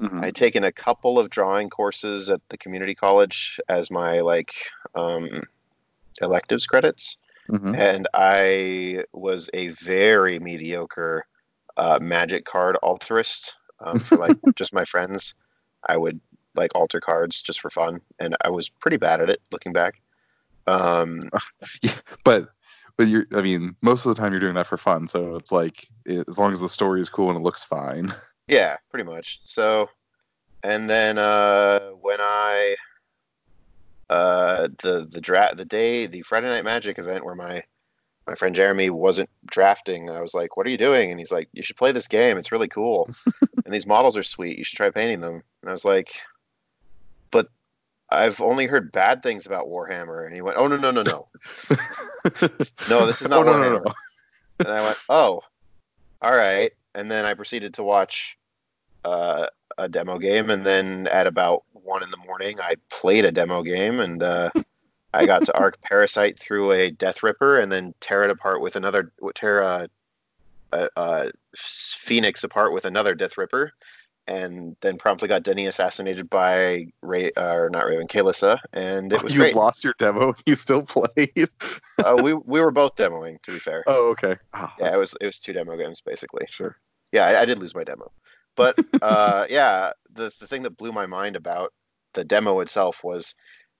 [0.00, 0.22] Mhm.
[0.24, 4.52] I'd taken a couple of drawing courses at the community college as my like
[4.94, 5.28] um,
[6.20, 7.16] electives credits,
[7.50, 7.74] Mhm.
[7.76, 11.24] and I was a very mediocre
[11.76, 15.34] uh, magic card alterist um, for like just my friends.
[15.88, 16.20] I would
[16.54, 20.00] like alter cards just for fun, and I was pretty bad at it looking back.
[20.66, 21.20] Um,
[21.82, 22.50] Yeah, but
[22.96, 25.50] but you're I mean most of the time you're doing that for fun so it's
[25.50, 28.12] like it, as long as the story is cool and it looks fine
[28.48, 29.40] Yeah, pretty much.
[29.44, 29.88] So,
[30.62, 32.76] and then uh, when I
[34.10, 37.62] uh, the the draft the day the Friday Night Magic event where my
[38.26, 41.48] my friend Jeremy wasn't drafting, I was like, "What are you doing?" And he's like,
[41.52, 42.38] "You should play this game.
[42.38, 43.08] It's really cool,
[43.64, 44.58] and these models are sweet.
[44.58, 46.12] You should try painting them." And I was like,
[47.30, 47.48] "But
[48.10, 51.28] I've only heard bad things about Warhammer." And he went, "Oh no no no no
[52.88, 53.06] no!
[53.06, 53.92] This is not Oh, no, Warhammer." no, no.
[54.60, 55.42] And I went, "Oh,
[56.20, 58.38] all right." And then I proceeded to watch
[59.04, 59.46] uh,
[59.78, 63.62] a demo game, and then at about one in the morning, I played a demo
[63.62, 64.50] game, and uh,
[65.14, 68.76] I got to arc Parasite through a Death Ripper, and then tear it apart with
[68.76, 69.88] another tear a,
[70.72, 73.72] uh, uh, Phoenix apart with another Death Ripper,
[74.26, 79.20] and then promptly got Denny assassinated by Ray uh, or not Raven Kaelyssa, and it
[79.20, 80.34] Oh, was you lost your demo.
[80.46, 81.48] You still played.
[82.04, 83.82] uh, we we were both demoing, to be fair.
[83.86, 84.36] oh, okay.
[84.54, 86.46] Ah, yeah, it was it was two demo games basically.
[86.48, 86.76] sure.
[87.12, 88.10] Yeah, I, I did lose my demo,
[88.56, 91.72] but uh, yeah, the the thing that blew my mind about
[92.14, 93.34] the demo itself was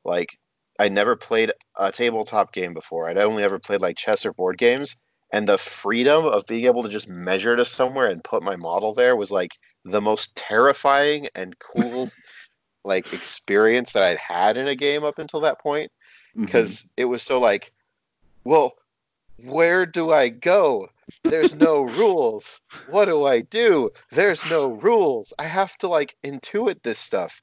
[0.04, 0.36] like
[0.78, 3.08] I never played a tabletop game before.
[3.08, 4.96] I'd only ever played like chess or board games,
[5.32, 8.92] and the freedom of being able to just measure to somewhere and put my model
[8.92, 12.08] there was like the most terrifying and cool
[12.84, 15.90] like experience that I'd had in a game up until that point
[16.36, 16.44] mm-hmm.
[16.44, 17.72] because it was so like,
[18.44, 18.74] well,
[19.44, 20.88] where do I go?
[21.24, 22.60] There's no rules.
[22.88, 23.90] What do I do?
[24.10, 25.32] There's no rules.
[25.38, 27.40] I have to like intuit this stuff.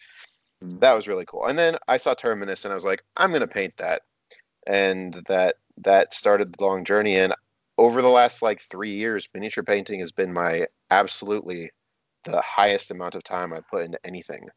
[0.62, 1.46] That was really cool.
[1.46, 4.02] And then I saw Terminus and I was like, I'm gonna paint that.
[4.68, 7.16] And that that started the long journey.
[7.16, 7.34] And
[7.78, 11.72] over the last like three years, miniature painting has been my absolutely
[12.26, 14.48] the highest amount of time I put into anything.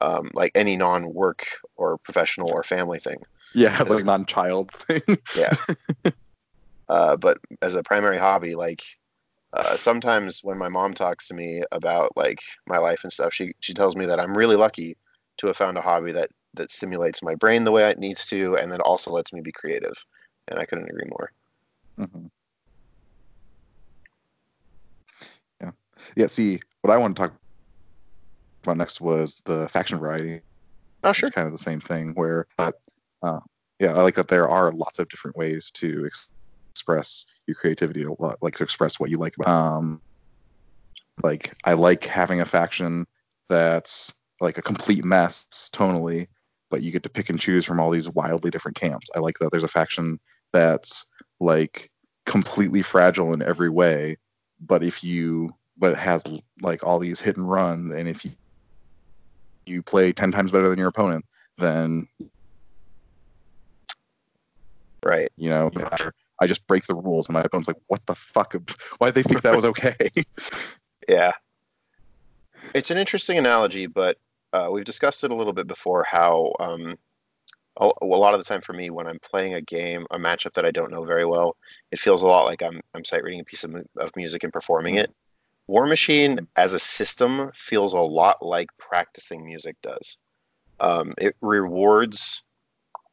[0.00, 1.46] Um, like any non-work
[1.76, 3.18] or professional or family thing.
[3.54, 5.18] yeah, like non-child thing.
[5.36, 5.52] Yeah.
[6.88, 8.82] uh, but as a primary hobby, like
[9.52, 13.52] uh, sometimes when my mom talks to me about like my life and stuff, she
[13.60, 14.96] she tells me that I'm really lucky
[15.40, 18.56] to have found a hobby that that stimulates my brain the way it needs to,
[18.56, 19.94] and that also lets me be creative.
[20.48, 21.30] And I couldn't agree more.
[21.98, 22.30] Mhm.
[25.60, 25.70] Yeah.
[26.16, 26.26] Yeah.
[26.26, 27.34] See, what I want to talk
[28.64, 30.42] about next was the faction variety.
[31.02, 31.30] Oh sure.
[31.30, 32.72] kind of the same thing where, uh,
[33.22, 33.40] uh,
[33.78, 36.30] yeah, I like that there are lots of different ways to ex-
[36.74, 39.34] express your creativity, a lot, like to express what you like.
[39.38, 39.48] about.
[39.48, 40.02] Um,
[41.22, 43.06] like I like having a faction
[43.48, 46.28] that's like a complete mess tonally,
[46.70, 49.08] but you get to pick and choose from all these wildly different camps.
[49.14, 50.18] I like that there's a faction
[50.52, 51.04] that's
[51.40, 51.90] like
[52.26, 54.16] completely fragile in every way,
[54.60, 56.22] but if you but it has
[56.62, 58.32] like all these hit and run, and if you
[59.66, 61.24] you play ten times better than your opponent,
[61.58, 62.06] then
[65.04, 65.30] Right.
[65.36, 65.70] you know
[66.42, 68.54] I just break the rules, and my opponent's like, "What the fuck?
[68.98, 69.96] Why did they think that was okay?"
[71.08, 71.32] Yeah.
[72.74, 74.18] It's an interesting analogy, but
[74.52, 76.96] uh, we've discussed it a little bit before how um,
[77.80, 80.52] a, a lot of the time for me when I'm playing a game, a matchup
[80.54, 81.56] that I don't know very well,
[81.92, 84.42] it feels a lot like I'm, I'm sight reading a piece of, mu- of music
[84.44, 85.10] and performing it.
[85.66, 90.18] War Machine as a system feels a lot like practicing music does.
[90.80, 92.42] Um, it rewards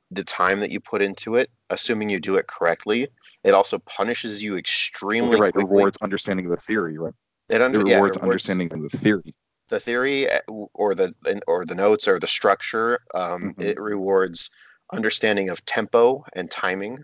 [0.10, 3.10] the time that you put into it, assuming you do it correctly.
[3.44, 5.50] It also punishes you extremely You're right.
[5.50, 5.70] It quickly.
[5.76, 7.14] rewards understanding of the theory, right?
[7.50, 9.36] It, under, It yeah, it rewards rewards- understanding of the theory.
[9.70, 10.40] The theory uh,
[10.74, 11.14] or the
[11.48, 13.62] or the notes or the structure um, Mhm.
[13.62, 14.50] it rewards
[14.94, 17.04] understanding of tempo and timing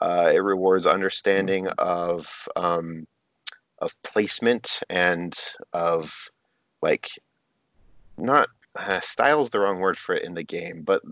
[0.00, 3.06] uh, it rewards understanding of um,
[3.80, 5.34] of placement and
[5.72, 6.30] of
[6.82, 7.10] like
[8.16, 11.02] not uh, style is the wrong word for it in the game but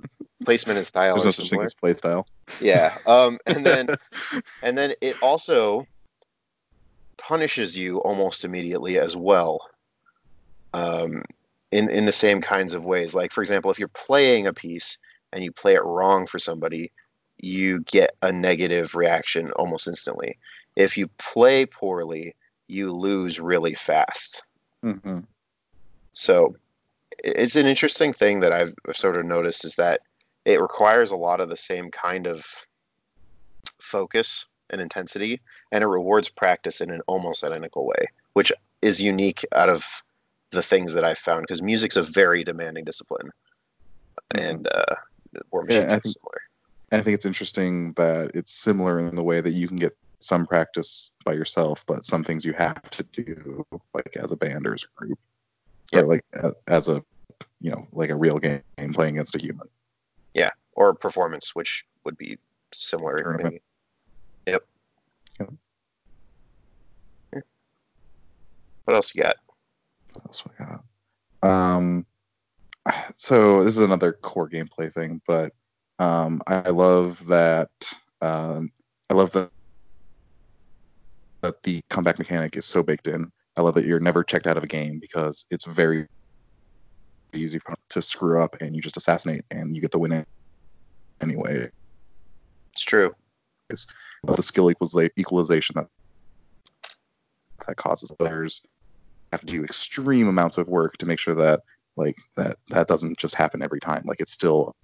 [0.44, 2.26] placement and style There's no such thing as play style.
[2.60, 3.88] yeah um, and then
[4.62, 5.86] and then it also
[7.18, 9.60] punishes you almost immediately as well
[10.74, 11.22] um,
[11.70, 13.14] in in the same kinds of ways.
[13.14, 14.98] Like for example if you're playing a piece
[15.32, 16.90] and you play it wrong for somebody
[17.40, 20.36] you get a negative reaction almost instantly.
[20.76, 22.34] If you play poorly
[22.66, 24.42] you lose really fast.
[24.82, 25.20] Hmm
[26.18, 26.56] so
[27.22, 30.00] it's an interesting thing that I've sort of noticed is that
[30.44, 32.44] it requires a lot of the same kind of
[33.80, 38.52] focus and intensity, and it rewards practice in an almost identical way, which
[38.82, 40.02] is unique out of
[40.50, 43.30] the things that I've found because music's a very demanding discipline,
[44.34, 44.40] Mhm.
[44.48, 44.94] and uh,
[45.50, 46.40] War Machine Yeah, I think- similar.
[46.90, 50.46] I think it's interesting that it's similar in the way that you can get some
[50.46, 54.72] practice by yourself, but some things you have to do like as a band or
[54.74, 55.18] as a group,
[55.92, 56.04] Yep.
[56.04, 56.24] or like
[56.66, 57.04] as a
[57.60, 58.62] you know like a real game
[58.94, 59.68] playing against a human.
[60.34, 62.38] Yeah, or performance, which would be
[62.72, 63.38] similar.
[64.46, 64.64] Yep.
[65.40, 65.52] Yep.
[68.84, 69.36] What else you got?
[70.18, 71.48] What else we got?
[71.48, 72.06] Um,
[73.16, 75.52] so this is another core gameplay thing, but
[75.98, 77.70] um, I love that.
[78.20, 78.70] Um,
[79.10, 79.50] I love that
[81.42, 83.30] that the comeback mechanic is so baked in.
[83.56, 86.06] I love that you're never checked out of a game because it's very
[87.32, 90.24] easy to screw up and you just assassinate and you get the win
[91.22, 91.68] anyway.
[92.72, 93.12] It's true.
[93.70, 93.86] It's
[94.24, 95.86] the skill equalization that
[97.66, 98.62] that causes players
[99.32, 101.60] have to do extreme amounts of work to make sure that
[101.96, 104.02] like that that doesn't just happen every time.
[104.06, 104.74] Like it's still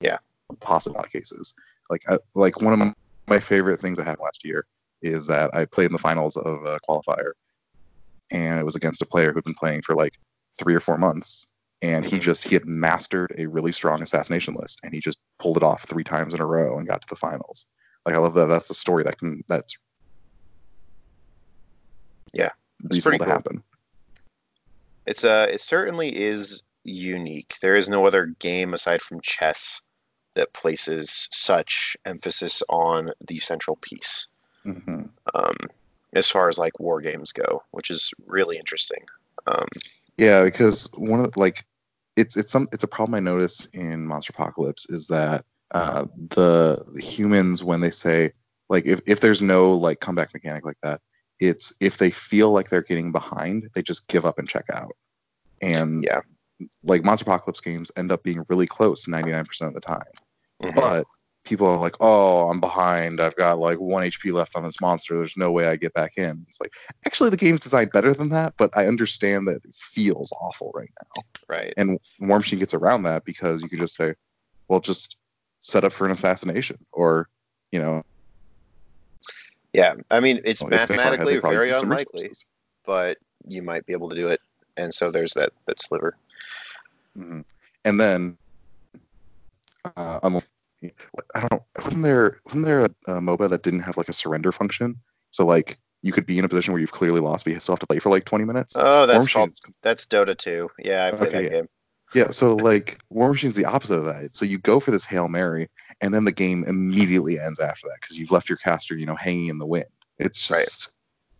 [0.00, 0.18] yeah
[0.60, 1.54] possible in cases.
[1.90, 2.92] Like I, like one of my,
[3.28, 4.66] my favorite things that happened last year
[5.02, 7.32] is that I played in the finals of a qualifier,
[8.30, 10.12] and it was against a player who'd been playing for like
[10.58, 11.48] three or four months,
[11.82, 12.22] and he Mhm.
[12.22, 15.82] just he had mastered a really strong assassination list, and he just pulled it off
[15.84, 17.66] three times in a row and got to the finals.
[18.06, 18.48] Like I love that.
[18.48, 19.76] That's a story that can that's
[22.34, 22.50] Yeah,
[22.82, 23.32] reasonable to cool.
[23.32, 23.62] happen.
[25.06, 27.54] It's uh it certainly is unique.
[27.60, 29.82] There is no other game aside from chess
[30.34, 34.28] that places such emphasis on the central piece.
[34.64, 35.02] hmm
[35.34, 35.56] Um,
[36.14, 39.04] as far as like war games go, which is really interesting.
[39.46, 39.66] Um,
[40.16, 41.64] Yeah, because one of the, like
[42.16, 47.00] it's it's some it's a problem I notice in Monsterpocalypse is that uh, the, the
[47.00, 48.32] humans when they say
[48.68, 51.00] like if if there's no like comeback mechanic like that,
[51.42, 54.92] it's if they feel like they're getting behind, they just give up and check out.
[55.60, 56.20] And Yeah.
[56.84, 60.02] like Monsterpocalypse games end up being really close 99% of the time.
[60.62, 60.74] mhm.
[60.74, 61.06] But
[61.44, 63.20] people are like, "Oh, I'm behind.
[63.20, 65.18] I've got like 1 HP left on this monster.
[65.18, 66.72] There's no way I get back in." It's like
[67.04, 70.90] actually the game's designed better than that, but I understand that it feels awful right
[71.02, 71.22] now.
[71.48, 71.74] right.
[71.76, 74.14] And War Machine gets around that because you can just say,
[74.68, 75.16] well, just
[75.60, 77.28] set up for an assassination, or
[77.72, 78.04] you know,
[79.72, 82.44] Yeah, I mean it's try, mathematically very unlikely, resources.
[82.84, 84.40] but you might be able to do it.
[84.76, 86.16] And so there's that that sliver.
[87.18, 87.44] Mhm.
[87.84, 88.38] And then,
[89.96, 90.44] uh, unlike-
[91.34, 94.12] I don't know, wasn't there wasn't there a, a MOBA that didn't have like a
[94.12, 94.96] surrender function?
[95.30, 97.74] So like you could be in a position where you've clearly lost, but you still
[97.74, 98.74] have to play for like 20 minutes.
[98.76, 100.68] Oh, that's called that's Dota 2.
[100.80, 101.48] Yeah, I played Okay, that yeah.
[101.60, 101.68] game.
[102.14, 104.36] Yeah, so like War Machine's the opposite of that.
[104.36, 105.68] So you go for this Hail Mary,
[106.00, 109.16] and then the game immediately ends after that because you've left your caster, you know,
[109.16, 109.86] hanging in the wind.
[110.18, 110.58] It's Right.
[110.60, 110.90] just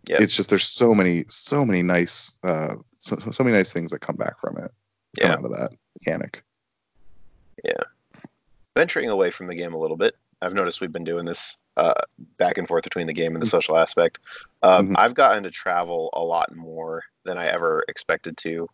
[0.07, 0.19] Yep.
[0.21, 3.99] it's just there's so many so many nice uh so, so many nice things that
[3.99, 4.71] come back from it.
[5.19, 5.33] Come Yeah.
[5.33, 6.43] out of that mechanic.
[7.63, 7.73] Yeah.
[8.75, 11.93] Venturing away from the game a little bit, I've noticed we've been doing this uh,
[12.37, 14.19] back and forth between the game and the social aspect.
[14.61, 14.95] Um, Mhm.
[14.97, 18.69] I've gotten to travel a lot more than I ever expected to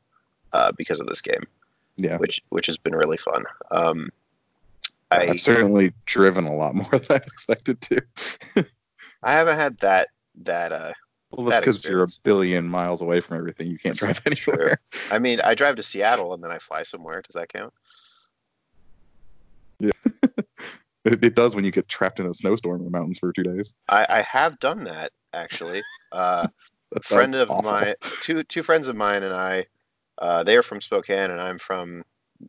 [0.51, 1.43] uh, because of this game,
[1.99, 2.17] Yeah.
[2.17, 3.43] which which has been really fun.
[3.71, 4.09] Um,
[5.11, 8.01] I, have certainly driven a lot more than I expected to.
[9.23, 10.09] I haven't had that
[10.43, 10.93] that uh,
[11.31, 13.67] well, that's That because you're a billion miles away from everything.
[13.67, 14.53] You can't drive true.
[14.53, 14.79] anywhere.
[15.11, 17.21] I mean, I drive to Seattle and then I fly somewhere.
[17.21, 17.73] Does that count?
[21.05, 23.41] It, it does when you get trapped in a snowstorm in the mountains for two
[23.43, 23.73] days.
[23.87, 25.81] I, I have done that actually.
[26.11, 26.47] Uh,
[26.91, 27.71] That friend of awful.
[27.71, 29.67] mine, two two friends of mine, and I,
[30.19, 32.03] uh, they are from Spokane, and I'm from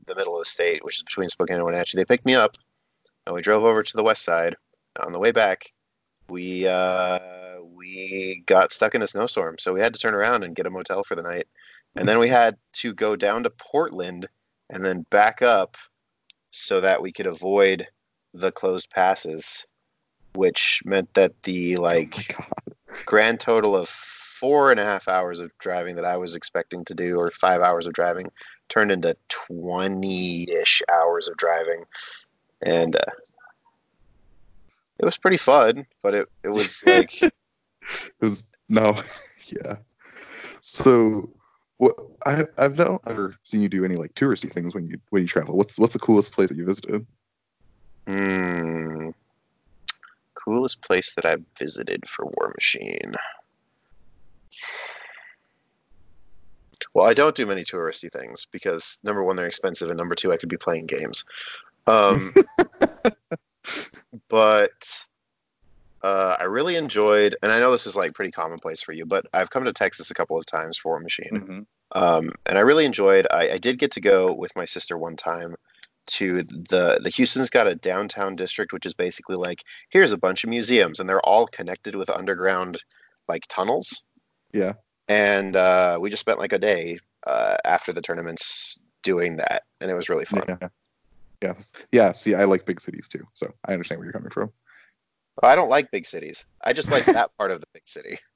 [0.06, 1.96] the middle of the state, which is between Spokane and Wenatchee.
[1.96, 2.56] They picked me up,
[3.26, 4.56] and we drove over to the west side.
[5.00, 5.72] On the way back,
[6.28, 7.18] we uh,
[7.62, 10.70] we got stuck in a snowstorm, so we had to turn around and get a
[10.70, 11.46] motel for the night,
[11.96, 14.28] and then we had to go down to Portland
[14.68, 15.76] and then back up
[16.52, 17.86] so that we could avoid
[18.34, 19.66] the closed passes,
[20.34, 22.44] which meant that the like Oh
[23.06, 23.88] grand total of
[24.40, 27.60] four and a half hours of driving that I was expecting to do, or five
[27.60, 28.30] hours of driving,
[28.68, 31.84] turned into 20 ish hours of driving.
[32.62, 33.12] And uh,
[34.98, 37.32] it was pretty fun, but it, it was like, It
[38.20, 38.96] was no,
[39.46, 39.76] yeah.
[40.60, 41.30] So,
[41.78, 45.22] what I I've not ever seen you do any like touristy things when you when
[45.22, 45.56] you travel.
[45.56, 47.06] What's what's the coolest place that you visited?
[48.06, 49.10] hmm,
[50.34, 53.14] coolest place that I've visited for War Machine.
[56.94, 60.32] Well, I don't do many touristy things because number one, they're expensive, and number two,
[60.32, 61.24] I could be playing games.
[61.86, 62.34] Um,
[64.28, 65.04] but
[66.02, 69.26] uh, I really enjoyed, and I know this is like pretty commonplace for you, but
[69.32, 71.66] I've come to Texas a couple of times for a Machine, Mhm.
[72.00, 73.26] um, and I really enjoyed.
[73.30, 75.54] I, I did get to go with my sister one time
[76.06, 80.42] to the the Houston's got a downtown district, which is basically like here's a bunch
[80.42, 82.82] of museums, and they're all connected with underground
[83.28, 84.02] like tunnels
[84.52, 84.72] Yeah.
[85.08, 89.90] and uh, we just spent like a day uh, after the tournaments doing that, and
[89.90, 90.44] it was really fun.
[90.48, 90.68] Yeah.
[91.42, 91.54] Yeah.
[91.92, 92.12] Yeah.
[92.12, 94.52] See, I like big cities too, so I understand where you're coming from.
[95.42, 96.44] I don't like big cities.
[96.62, 98.18] I just like that part of the big city.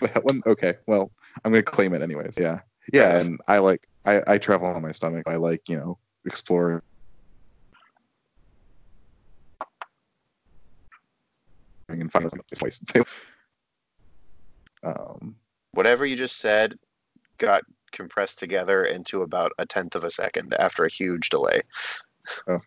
[0.00, 0.74] That one, okay.
[0.86, 1.12] Well,
[1.44, 2.38] I'm gonna claim it anyways.
[2.40, 2.60] Yeah.
[2.94, 5.24] yeah, and I like I, I travel on my stomach.
[5.26, 6.82] I like you know explore.
[11.88, 13.02] And find a place and say,
[14.82, 15.36] um,
[15.76, 16.78] Whatever you just said
[17.38, 17.62] got
[17.92, 21.62] compressed together into about a tenth of a second after a huge delay.
[22.48, 22.60] Oh,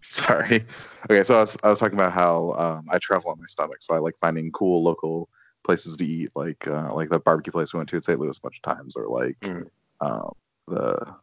[0.00, 0.64] Sorry.
[1.10, 3.78] Okay, so I was, I was talking about how um, I travel on my stomach,
[3.80, 5.30] so I like finding cool local
[5.64, 8.20] places to eat, like uh, like the barbecue place we went to in St.
[8.20, 9.66] Louis a bunch of times, or like Mm.
[10.02, 10.32] um,
[10.68, 11.16] the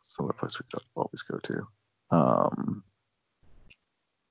[0.00, 1.68] some other place we always go to.
[2.10, 2.82] Um,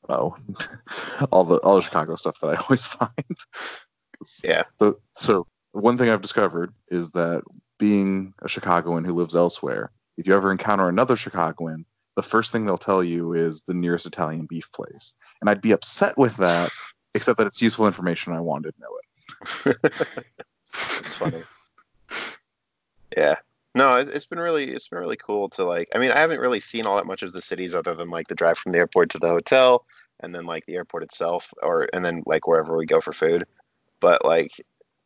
[0.10, 0.36] oh,
[1.32, 3.38] all the all the Chicago stuff that I always find.
[4.44, 4.64] Yeah.
[4.80, 7.44] The, so one thing I've discovered is that
[7.78, 12.66] being a Chicagoan who lives elsewhere, if you ever encounter another Chicagoan, the first thing
[12.66, 15.16] they'll tell you is the nearest Italian beef place.
[15.40, 16.72] And I'd be upset with that,
[17.16, 18.34] except that it's useful information.
[18.34, 19.94] I wanted to know it.
[20.74, 21.42] It's funny.
[23.18, 23.36] yeah.
[23.74, 25.90] No, it, it's been really it's been really cool to like.
[25.96, 28.28] I mean, I haven't really seen all that much of the cities other than like
[28.28, 29.86] the drive from the airport to the hotel,
[30.20, 33.46] and then like the airport itself, or and then like wherever we go for food.
[34.02, 34.52] But like,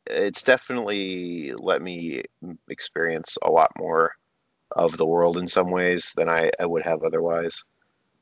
[0.07, 2.23] it's definitely let me
[2.69, 4.11] experience a lot more
[4.75, 7.63] of the world in some ways than I, I would have otherwise.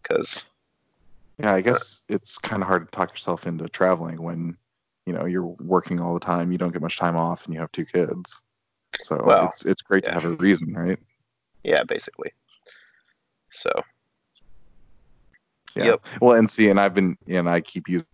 [0.01, 0.45] Because
[1.39, 4.57] Yeah, I uh guess it's kind of hard to talk yourself into traveling when
[5.05, 7.59] you know you're working all the time, you don't get much time off, and you
[7.59, 8.41] have two kids.
[9.01, 10.09] So Well, it's it's great yeah.
[10.09, 10.99] to have a reason, right?
[11.63, 12.31] yeah, basically.
[13.51, 13.71] So
[15.75, 15.86] Yeah.
[15.86, 16.05] Yep.
[16.21, 18.07] Well, and see, and I've been, and I keep using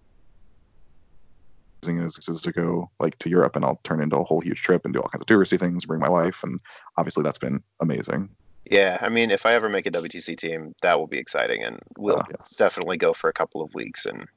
[1.87, 4.83] as excuses to go like to Europe, and I'll turn into a whole huge trip
[4.85, 6.59] and do all kinds of touristy things, bring my wife, and
[6.97, 8.29] obviously that's been amazing.
[8.69, 11.79] yeah, I mean, if I ever make a WTC team, that will be exciting, and
[11.97, 12.55] we'll Uh, yes.
[12.55, 14.27] definitely go for a couple of weeks and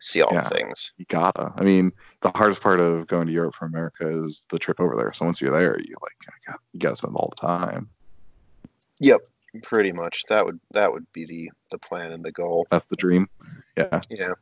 [0.00, 0.44] see all Yeah.
[0.48, 0.92] the things.
[0.96, 1.52] You gotta.
[1.56, 4.96] I mean, the hardest part of going to Europe from America is the trip over
[4.96, 5.12] there.
[5.12, 7.90] So once you're there, you like, you gotta spend all the time.
[9.00, 9.20] Yep,
[9.62, 10.24] pretty much.
[10.28, 12.66] That would that would be the the plan and the goal.
[12.70, 13.28] That's the dream.
[13.76, 14.00] Yeah.
[14.10, 14.32] Yeah.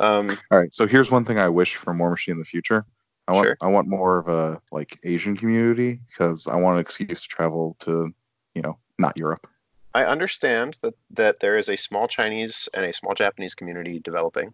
[0.00, 0.30] Um.
[0.50, 0.72] All right.
[0.74, 2.84] So here's one thing I wish for War Machine in the future.
[3.28, 3.56] I want Sure.
[3.60, 7.76] I want more of a like Asian community because I want an excuse to travel
[7.80, 8.12] to,
[8.54, 9.46] you know, not Europe.
[9.94, 14.52] I understand that that there is a small Chinese and a small Japanese community developing.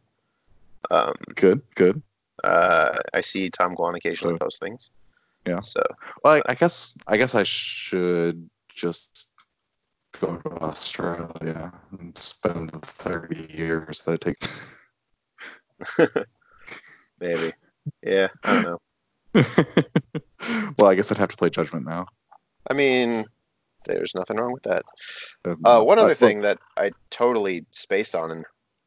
[0.90, 1.14] Um.
[1.34, 2.02] Good, good.
[2.44, 2.98] Uh.
[3.14, 4.90] I see Tom Guan occasionally So- post things.
[5.46, 5.60] Yeah.
[5.60, 5.80] So
[6.24, 9.28] Well, I, I guess I guess I should just
[10.20, 14.64] go to Australia and spend the thirty years that it takes.
[17.20, 17.52] maybe.
[18.02, 18.28] Yeah.
[18.44, 18.78] I don't know.
[20.78, 22.06] well, I guess I'd have to play Judgment now.
[22.70, 23.24] I mean,
[23.84, 24.84] there's nothing wrong with that.
[25.64, 28.44] Uh, one other thing that I totally spaced on and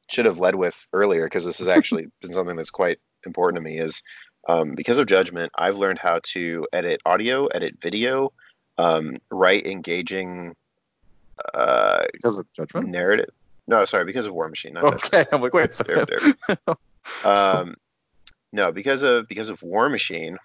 [0.09, 3.61] should have led with earlier, because this has actually been something that's quite important to
[3.61, 4.01] me, is
[4.47, 8.31] um, because of Judgment, I've learned how to edit audio, edit video,
[8.77, 10.55] um, write engaging
[11.53, 12.89] uh, because of Judgment.
[12.89, 13.29] narrative.
[13.69, 16.75] No, sorry, because of War Machine, not Okay, I'm like, wait There, there.
[17.23, 17.75] Um,
[18.51, 20.37] no, because of because of War Machine.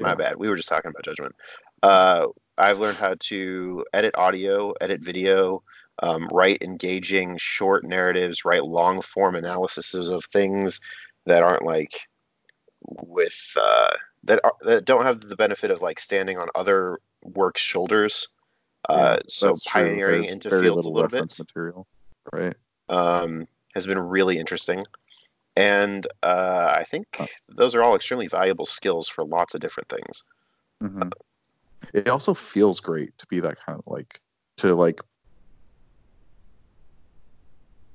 [0.00, 0.14] My Yeah.
[0.16, 0.36] bad.
[0.36, 1.36] We were just talking about Judgment.
[1.84, 2.26] Uh,
[2.58, 5.62] I've learned how to edit audio, edit video,
[6.02, 10.80] um, write engaging short narratives, write long form analyses of things
[11.26, 12.08] that aren't like
[12.80, 13.94] with uh,
[14.24, 18.28] that are, that don't have the benefit of like standing on other works' shoulders.
[18.88, 21.86] Uh, Yeah, so pioneering into fields a little bit material,
[22.32, 22.54] right?
[22.88, 24.84] um, has been really interesting.
[25.56, 27.26] And uh, I think Huh.
[27.48, 30.24] those are all extremely valuable skills for lots of different things.
[30.80, 31.08] hmm
[31.92, 34.20] It also feels great to be that kind of like
[34.58, 35.00] to like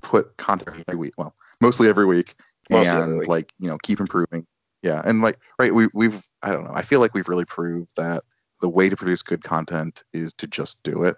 [0.02, 1.14] put content every week.
[1.18, 2.36] Well, mostly every week,
[2.70, 3.30] Mostly and every week.
[3.30, 4.46] like you know keep improving.
[4.82, 6.74] Yeah, and like right, we we've I don't know.
[6.74, 8.24] I feel like we've really proved that
[8.62, 11.18] the way to produce good content is to just do it.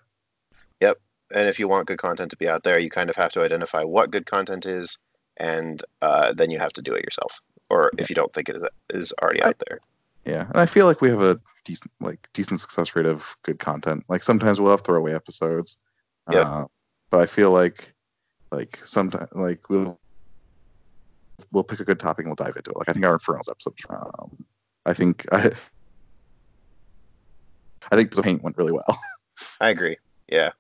[1.33, 3.41] And if you want good content to be out there, you kind of have to
[3.41, 4.97] identify what good content is,
[5.37, 7.41] and uh, then you have to do it yourself.
[7.69, 9.79] Or if you don't think it is, is already out there.
[10.25, 13.59] Yeah, and I feel like we have a decent like decent success rate of good
[13.59, 14.03] content.
[14.07, 15.77] Like sometimes we'll have throwaway episodes.
[16.31, 16.45] Yep.
[16.45, 16.65] Uh,
[17.09, 17.93] but I feel like
[18.51, 19.99] like sometimes like we'll
[21.51, 22.77] we'll pick a good topic and we'll dive into it.
[22.77, 23.73] Like I think our Infernals episode.
[23.89, 24.45] Um,
[24.85, 25.47] I think I
[27.91, 28.97] I think the paint went really well.
[29.59, 29.97] I agree.
[30.27, 30.51] Yeah.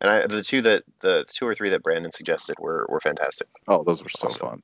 [0.00, 3.48] And I, the two that the two or three that Brandon suggested were, were fantastic.
[3.68, 4.48] oh, those were so Awesome.
[4.48, 4.62] fun.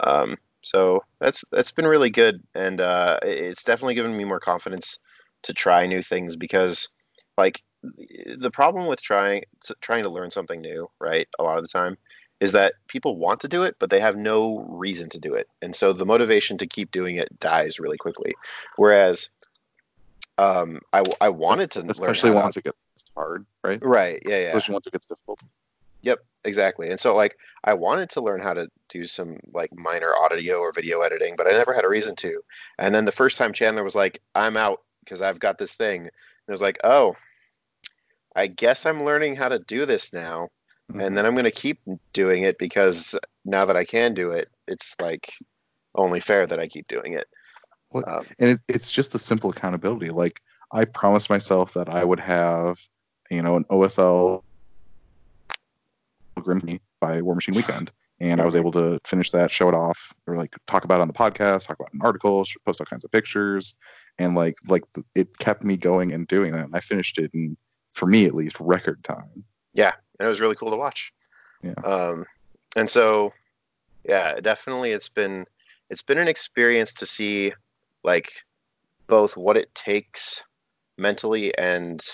[0.00, 4.98] Um, so that's that's been really good, and uh, it's definitely given me more confidence
[5.42, 6.88] to try new things because,
[7.38, 7.62] like,
[8.36, 9.44] the problem with trying
[9.80, 11.28] trying to learn something new, right?
[11.38, 11.96] A lot of the time,
[12.40, 15.48] is that people want to do it, but they have no reason to do it,
[15.62, 18.34] and so the motivation to keep doing it dies really quickly.
[18.76, 19.30] Whereas,
[20.36, 23.78] um, I I wanted to especially learn once to, it gets hard, right?
[23.82, 24.22] right.
[24.24, 24.46] Yeah, yeah.
[24.46, 25.40] Especially once it gets difficult.
[26.02, 26.90] Yep, exactly.
[26.90, 30.72] And so like I wanted to learn how to do some like minor audio or
[30.72, 32.40] video editing, but I never had a reason to.
[32.78, 36.02] And then the first time Chandler was like, "I'm out because I've got this thing."
[36.02, 36.10] And
[36.48, 37.16] I was like, "Oh,
[38.34, 40.48] I guess I'm learning how to do this now."
[40.90, 41.04] Mhm.
[41.06, 41.80] And then I'm going to keep
[42.12, 45.34] doing it because now that I can do it, it's like
[45.94, 47.28] only fair that I keep doing it.
[47.90, 50.10] Well, Um, and it, it's just the simple accountability.
[50.10, 50.40] Like
[50.72, 52.80] I promised myself that I would have,
[53.30, 54.42] you know, an OSL
[56.38, 57.90] Grimmy by War Machine Weekend,
[58.20, 61.02] and I was able to finish that, show it off, or like talk about it
[61.02, 63.74] on the podcast, talk about it in articles, post all kinds of pictures,
[64.18, 66.66] and like like it kept me going and doing that.
[66.66, 67.56] And I finished it in,
[67.92, 69.44] for me at least, record time.
[69.74, 71.12] Yeah, and it was really cool to watch.
[71.62, 71.74] Yeah.
[71.84, 72.24] Um,
[72.76, 73.32] and so,
[74.04, 75.46] yeah, definitely, it's been
[75.90, 77.52] it's been an experience to see
[78.04, 78.32] like
[79.08, 80.42] both what it takes
[81.00, 82.04] mentally and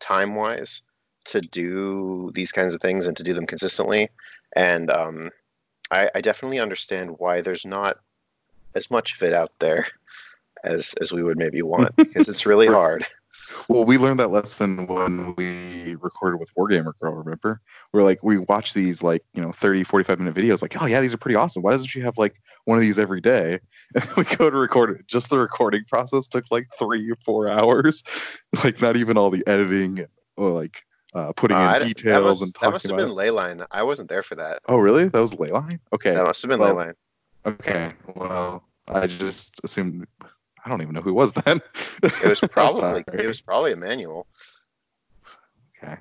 [0.00, 0.82] time wise
[1.26, 4.08] to do these kinds of things and to do them consistently.
[4.56, 5.30] And um,
[5.90, 7.98] I, I definitely understand why there's not
[8.74, 9.86] as much of it out there
[10.62, 13.06] as as we would maybe want because it's really hard.
[13.68, 17.60] Well, we learned that lesson when we recorded with Wargamer Girl, remember?
[17.92, 21.00] We're like, we watch these like, you know, 30, 45 minute videos, like, oh, yeah,
[21.00, 21.62] these are pretty awesome.
[21.62, 23.60] Why doesn't she have like one of these every day?
[23.94, 25.06] And we go to record it.
[25.08, 28.02] Just the recording process took like three four hours.
[28.64, 30.82] Like, not even all the editing or like
[31.14, 33.08] uh, putting Uh, in I details that and must, that must have been.
[33.08, 33.66] Leyline.
[33.70, 34.60] I wasn't there for that.
[34.68, 35.08] Oh, really?
[35.08, 35.78] That was Leyline?
[35.92, 36.14] Okay.
[36.14, 36.94] That must have been well, Leyline.
[37.46, 37.92] Okay.
[38.14, 40.06] Well, I just assumed.
[40.64, 41.60] I don't even know who it was then.
[42.02, 44.26] It was probably it was probably Emmanuel.
[45.82, 45.96] Okay.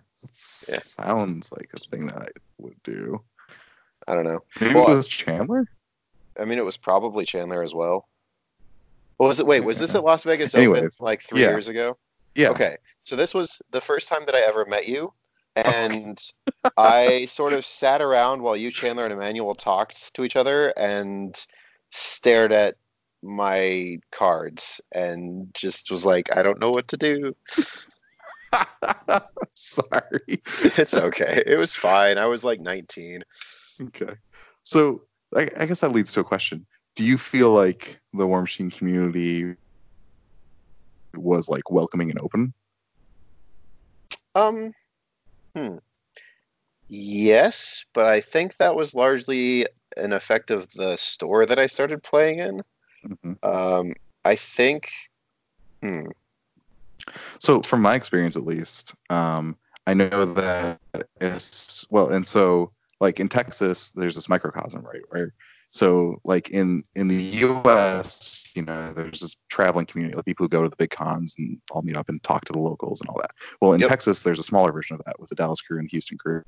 [0.69, 0.79] Yeah.
[0.79, 3.21] Sounds like a thing that I would do.
[4.07, 4.39] I don't know.
[4.59, 5.65] Maybe Well, it was Chandler?
[6.39, 8.07] I mean, it was probably Chandler as well.
[9.17, 9.45] What was it?
[9.45, 11.49] Wait, was this at Las Vegas Open like three yeah.
[11.49, 11.97] years ago?
[12.35, 12.49] Yeah.
[12.49, 15.13] Okay, so this was the first time that I ever met you,
[15.57, 16.17] and
[16.77, 21.35] I sort of sat around while you, Chandler, and Emmanuel talked to each other and
[21.91, 22.75] stared at
[23.21, 27.35] my cards and just was like, I don't know what to do.
[29.55, 30.41] Sorry.
[30.77, 31.43] It's okay.
[31.45, 32.17] It was fine.
[32.17, 33.23] I was like 19.
[33.81, 34.13] Okay.
[34.63, 35.03] So
[35.35, 36.65] I, I guess that leads to a question.
[36.95, 39.55] Do you feel like the War Machine community
[41.15, 42.53] was like welcoming and open?
[44.35, 44.73] Um,
[45.55, 45.77] hmm.
[46.87, 52.01] Yes, but I think that was largely an effect of the store that I started
[52.01, 52.63] playing in.
[53.05, 53.37] Mhm.
[53.43, 53.93] Um,
[54.25, 54.89] I think,
[55.81, 56.07] hmm,
[57.39, 59.55] So, from my experience, at least, um,
[59.87, 60.79] I know that
[61.21, 65.01] it's well, and so like in Texas, there's this microcosm, right?
[65.09, 65.33] Where
[65.71, 70.49] so like in in the U.S., you know, there's this traveling community, like people who
[70.49, 73.09] go to the big cons and all meet up and talk to the locals and
[73.09, 73.31] all that.
[73.61, 73.89] Well, in Yep.
[73.89, 76.43] Texas, there's a smaller version of that with the Dallas crew and the Houston crew.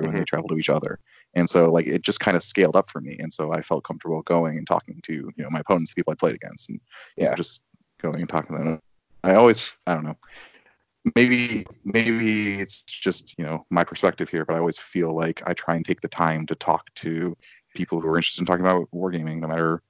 [0.00, 0.20] And Mm-hmm.
[0.20, 0.98] they travel to each other,
[1.34, 3.84] and so like it just kind of scaled up for me, and so I felt
[3.84, 6.80] comfortable going and talking to you know my opponents, the people I played against, and
[7.16, 7.36] you know, Yeah.
[7.36, 7.64] just
[8.00, 8.80] going and talking to them.
[9.24, 10.16] I always, I don't know,
[11.14, 15.54] maybe maybe it's just you know my perspective here, but I always feel like I
[15.54, 17.36] try and take the time to talk to
[17.74, 19.82] people who are interested in talking about wargaming, no matter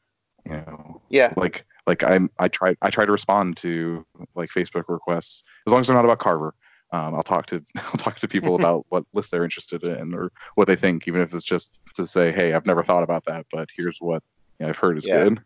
[0.45, 4.05] you know, yeah, like like I'm I try I try to respond to
[4.35, 6.55] like Facebook requests as long as they're not about Carver.
[6.91, 10.31] Um, I'll talk to I'll talk to people about what list they're interested in or
[10.55, 13.47] what they think, even if it's just to say, hey, I've never thought about that,
[13.53, 14.23] but here's what
[14.59, 15.25] you know, I've heard is Yeah.
[15.25, 15.41] good.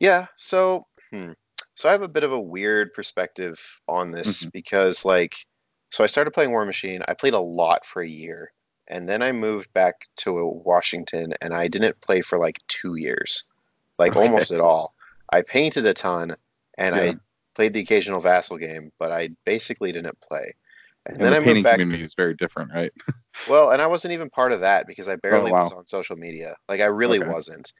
[0.00, 0.26] yeah.
[0.36, 1.32] So, hmm.
[1.74, 4.52] so I have a bit of a weird perspective on this Mhm.
[4.52, 5.36] because, like,
[5.90, 7.02] so I started playing War Machine.
[7.08, 8.52] I played a lot for a year,
[8.88, 13.44] and then I moved back to Washington, and I didn't play for like two years,
[13.98, 14.20] like Okay.
[14.26, 14.94] almost at all.
[15.30, 16.36] I painted a ton,
[16.78, 17.02] and Yeah.
[17.02, 17.16] I
[17.56, 20.54] played the occasional Vassal game, but I basically didn't play.
[21.06, 21.80] And, And then the I moved painting back.
[21.80, 22.92] community is very different, right?
[23.46, 25.72] Well, and I wasn't even part of that because I barely was wow.
[25.72, 26.56] on social media.
[26.68, 27.28] Like I really Okay.
[27.28, 27.72] wasn't.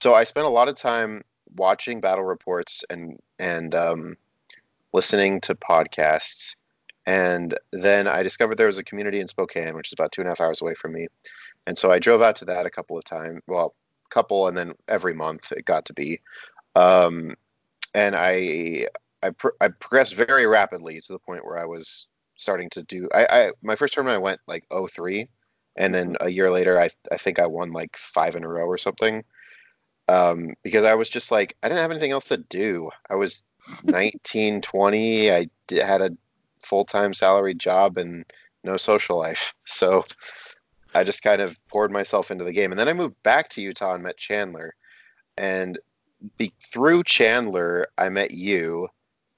[0.00, 1.22] So I spent a lot of time
[1.56, 4.16] watching battle reports and and um,
[4.92, 6.56] listening to podcasts.
[7.06, 10.28] And then I discovered there was a community in Spokane, which is about two and
[10.28, 11.08] a half hours away from me.
[11.66, 13.42] And so I drove out to that a couple of times.
[13.46, 13.74] Well,
[14.10, 16.20] couple, and then every month it got to be.
[16.76, 17.34] Um,
[17.94, 18.88] and I
[19.24, 23.08] I, pr- I progressed very rapidly to the point where I was starting to do.
[23.14, 25.26] I, I my first tournament I went like 03,
[25.76, 28.66] and then a year later I I think I won like five in a row
[28.66, 29.24] or something.
[30.08, 32.90] Um, because I was just like I didn't have anything else to do.
[33.10, 33.44] I was
[33.84, 35.32] 19, 20.
[35.32, 36.10] I d- had a
[36.60, 38.24] full time salary job and
[38.62, 39.54] no social life.
[39.66, 40.04] So
[40.94, 43.62] I just kind of poured myself into the game, and then I moved back to
[43.62, 44.74] Utah and met Chandler,
[45.36, 45.78] and
[46.36, 48.88] be, through Chandler I met you,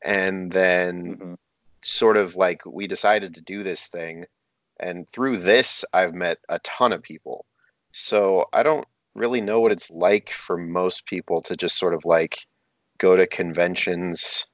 [0.06, 1.38] and then Mhm.
[1.82, 4.24] sort of like we decided to do this thing
[4.80, 7.44] and through this i've met a ton of people
[7.92, 12.04] so i don't really know what it's like for most people to just sort of
[12.04, 12.46] like
[12.98, 14.46] go to conventions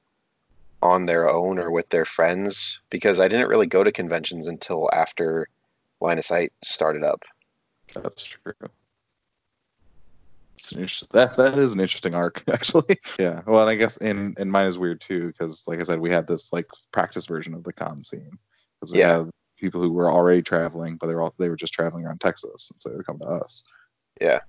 [0.81, 4.89] on their own or with their friends because i didn't really go to conventions until
[4.93, 5.47] after
[6.01, 7.23] line of sight started up
[7.93, 8.53] That's true.
[10.63, 12.97] It's an interest- that that is an interesting arc, actually.
[13.19, 13.41] Yeah.
[13.45, 16.09] Well, and I guess and and mine is weird too because, like I said, we
[16.09, 18.37] had this like practice version of the con scene
[18.79, 19.17] because we Yeah.
[19.19, 22.21] had people who were already traveling, but they were all they were just traveling around
[22.21, 23.65] Texas, and so they would come to us.
[24.21, 24.39] Yeah.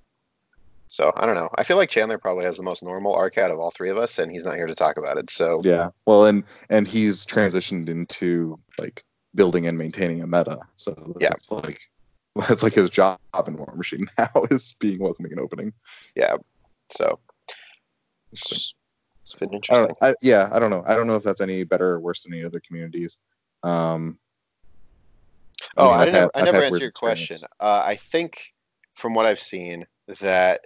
[0.87, 3.49] So i don't know i feel like chandler probably has the most normal arc out
[3.49, 5.89] of all three of us and he's not here to talk about it so Yeah.
[6.05, 9.03] Well, and and he's transitioned into like
[9.33, 11.29] building and maintaining a meta, so Yeah.
[11.29, 11.81] that's like
[12.47, 13.17] that's like his job
[13.47, 15.73] in War Machine now is being welcoming and opening.
[16.15, 16.35] yeah
[16.91, 17.19] so
[18.31, 18.75] Interesting.
[19.23, 20.83] it's, been I interesting don't, I, yeah, I don't know.
[20.85, 23.17] I don't know if that's any better or worse than any other communities.
[23.63, 24.19] Um,
[25.77, 27.39] Oh, mean, I, never, had- I never answered your question.
[27.59, 28.53] Uh, I think,
[28.93, 29.85] from what I've seen,
[30.19, 30.61] that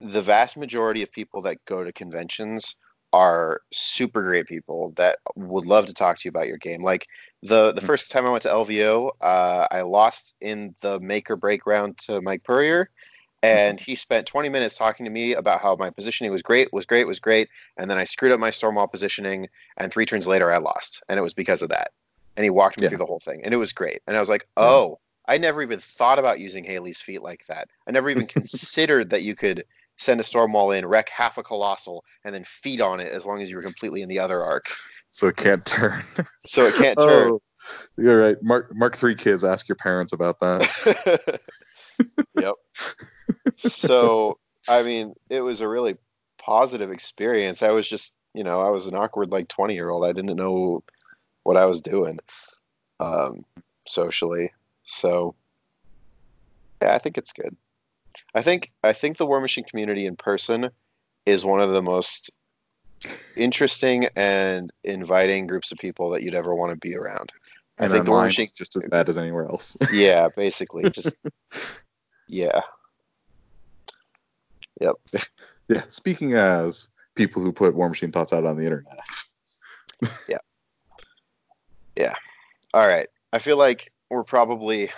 [0.00, 2.76] the vast majority of people that go to conventions
[3.12, 6.82] are super great people that would love to talk to you about your game.
[6.82, 7.06] Like
[7.42, 7.88] the the Mhm.
[7.88, 11.98] first time I went to LVO, uh, I lost in the make or break round
[11.98, 12.90] to Mike Purrier,
[13.42, 16.86] and he spent 20 minutes talking to me about how my positioning was great, was
[16.86, 17.48] great, was great,
[17.78, 19.48] and then I screwed up my Stormwall positioning,
[19.78, 21.92] and three turns later I lost, and it was because of that.
[22.36, 22.88] And he walked me Yeah.
[22.88, 24.00] through the whole thing, and it was great.
[24.06, 24.98] And I was like, oh,
[25.28, 27.68] I never even thought about using Haley's feat like that.
[27.86, 29.64] I never even considered that you could
[29.98, 33.42] send a Stormwall in, wreck half a Colossal, and then feed on it as long
[33.42, 34.70] as you were completely in the other arc.
[35.10, 36.00] so it can't turn.
[36.46, 37.32] So it can't turn.
[37.32, 37.42] Oh,
[37.98, 38.42] you're right.
[38.42, 39.44] Mark Mark three kids.
[39.44, 41.40] Ask your parents about that.
[42.40, 42.54] yep.
[43.56, 44.38] So,
[44.68, 45.98] I mean, it was a really
[46.38, 47.62] positive experience.
[47.62, 50.04] I was just, you know, I was an awkward like 20 year old.
[50.04, 50.82] I didn't know
[51.42, 52.18] what I was doing
[53.00, 53.44] um,
[53.86, 54.52] socially.
[54.84, 55.34] So,
[56.80, 57.54] yeah, I think it's good.
[58.34, 60.70] I think I think the War Machine community in person
[61.26, 62.30] is one of the most
[63.36, 67.32] interesting and inviting groups of people that you'd ever want to be around.
[67.78, 69.76] I and think the War Machine is just as bad as anywhere else.
[69.92, 70.90] yeah, basically.
[70.90, 71.14] Just
[72.28, 72.60] yeah.
[74.80, 74.94] Yep,
[75.68, 75.82] yeah.
[75.88, 78.98] Speaking as people who put War Machine thoughts out on the internet.
[80.28, 80.38] Yeah,
[81.96, 82.14] yeah.
[82.74, 83.08] All right.
[83.32, 84.90] I feel like we're probably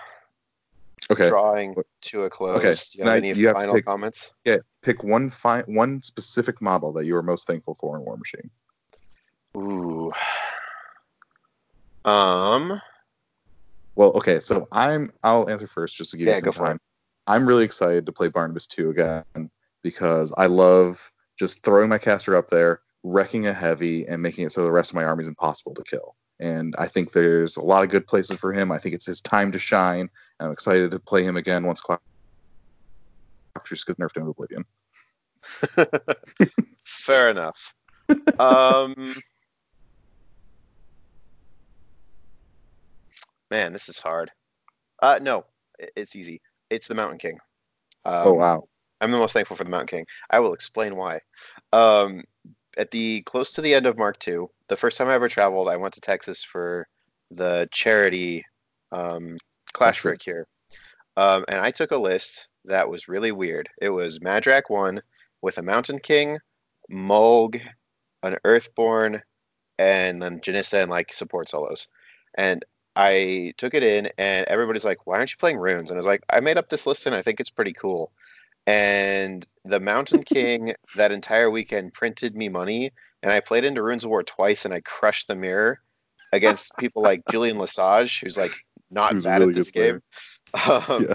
[1.11, 1.29] Okay.
[1.29, 2.59] drawing to a close.
[2.59, 4.31] Okay, Do you have now any you have final pick- comments?
[4.45, 4.59] Yeah.
[4.83, 8.51] Pick one fi- one specific model that you are most thankful for in War Machine.
[9.57, 10.13] Ooh.
[12.05, 12.81] Um.
[13.97, 16.65] Well, okay, so I'm I'll answer first just to give Yeah, you some go for
[16.65, 16.69] it.
[16.69, 16.79] time.
[17.27, 19.51] I'm really excited to play Barnabas 2 again
[19.83, 24.53] because I love just throwing my caster up there, wrecking a heavy, and making it
[24.53, 26.17] so the rest of my army is impossible to kill.
[26.41, 28.73] And I think there's a lot of good places for him.
[28.73, 30.09] I think it's his time to shine.
[30.39, 32.01] And I'm excited to play him again once Clock
[33.67, 34.65] just gets nerfed into Oblivion.
[36.85, 37.75] Fair enough.
[38.39, 38.95] um.
[43.51, 44.31] Man, this is hard.
[45.03, 45.45] Uh, no,
[45.97, 46.41] it's easy.
[46.71, 47.39] It's the Mountain King.
[48.05, 48.69] Um, oh wow.
[49.01, 50.07] I'm the most thankful for the Mountain King.
[50.31, 51.21] I will explain why.
[51.73, 52.23] Um,
[52.81, 55.69] at the close to the end of Mark II, the first time I ever traveled,
[55.69, 56.89] I went to Texas for
[57.31, 58.43] the charity
[58.91, 59.37] um,
[59.75, 60.47] Clash for a Cure,
[61.19, 63.69] um, and I took a list that was really weird.
[63.83, 65.03] It was Madrak one
[65.43, 66.39] with a Mountain King,
[66.91, 67.61] Mulg,
[68.23, 69.21] an Earthborn,
[69.79, 71.87] and then Janissa and like support solos.
[72.37, 72.65] And
[72.97, 76.07] I took it in, and everybody's like, "Why aren't you playing runes?" And I was
[76.07, 78.11] like, "I made up this list, and I think it's pretty cool."
[78.67, 82.93] And the Mountain King that entire weekend printed me money,
[83.23, 85.81] and I played into Runes of War twice, and I crushed the mirror
[86.33, 88.53] against people like Julian Lesage, who's like
[88.91, 90.03] not Who's bad really at this game.
[90.55, 91.15] Um, Yeah.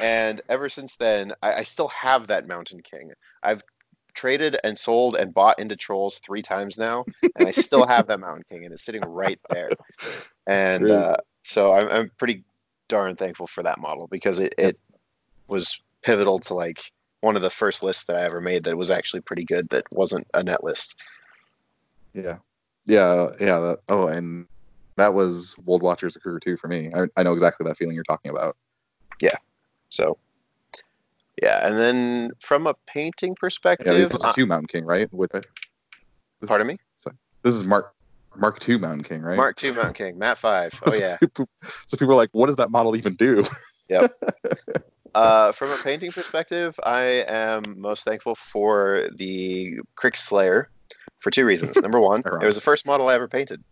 [0.00, 3.12] And ever since then, I, I still have that Mountain King.
[3.42, 3.62] I've
[4.14, 7.04] traded and sold and bought into trolls three times now,
[7.36, 9.70] and I still have that Mountain King, and it's sitting right there.
[10.46, 12.42] And uh, so I'm, I'm pretty
[12.88, 14.80] darn thankful for that model because it, it
[15.46, 18.90] was pivotal to like one of the first lists that I ever made that was
[18.90, 20.96] actually pretty good that wasn't a net list.
[22.14, 22.38] Yeah.
[22.86, 23.60] Yeah, yeah.
[23.60, 24.46] That, oh, and
[24.96, 26.90] that was Wold Watchers of Kruger 2 for me.
[26.94, 28.56] I, I know exactly that feeling you're talking about.
[29.20, 29.36] Yeah.
[29.90, 30.16] So
[31.42, 33.86] yeah, and then from a painting perspective.
[33.86, 35.10] Yeah, this is uh, two Mountain King, right?
[35.12, 35.30] What,
[36.46, 37.16] pardon me, Sorry.
[37.42, 37.94] this is Mark
[38.36, 39.36] Mark II Mountain King, right?
[39.36, 40.74] Mark II Mountain King, MAT Five.
[40.84, 41.16] Oh yeah.
[41.86, 43.44] So people are like, what does that model even do?
[45.14, 50.70] Uh, from a painting perspective, I am most thankful for the Cryx Slayer
[51.18, 51.76] for two reasons.
[51.82, 53.62] Number one, it was the first model I ever painted.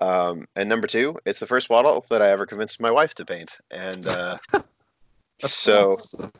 [0.00, 3.24] Um, and number two, it's the first model that I ever convinced my wife to
[3.24, 3.56] paint.
[3.70, 4.38] And uh,
[5.40, 6.32] so, awesome.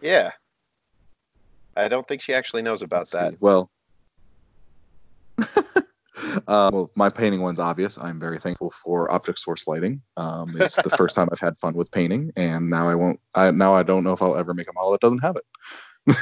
[0.00, 0.32] yeah,
[1.76, 3.32] I don't think she actually knows about Let's that.
[3.32, 3.36] see.
[3.40, 3.70] Well,
[6.48, 7.98] um, well, my painting one's obvious.
[7.98, 10.02] I'm very thankful for object source lighting.
[10.16, 13.20] Um, it's the first time I've had fun with painting, and now I won't.
[13.34, 16.16] I, now I don't know if I'll ever make a model that doesn't have it.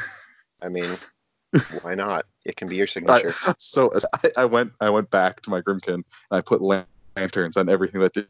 [0.62, 0.90] I mean,
[1.82, 2.26] why not?
[2.44, 3.34] It can be your I, signature.
[3.58, 3.92] so
[4.24, 4.72] I, I went.
[4.80, 6.86] I went back to my Grymkin and I put lan-
[7.16, 8.28] lanterns on everything that did,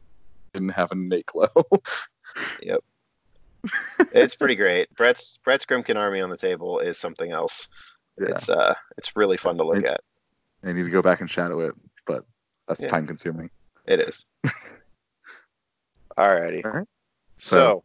[0.53, 1.47] didn't have a innate glow.
[4.11, 4.93] it's pretty great.
[4.95, 7.67] Brett's Brett's Grymkin army on the table is something else.
[8.19, 10.01] yeah, It's uh, it's really fun to look at.
[10.63, 11.73] I need to go back and shadow it,
[12.05, 12.25] but
[12.67, 12.87] that's Yeah.
[12.87, 13.49] time consuming.
[13.85, 14.25] It is.
[16.17, 16.65] Alrighty.
[16.65, 16.87] All right.
[17.37, 17.83] So,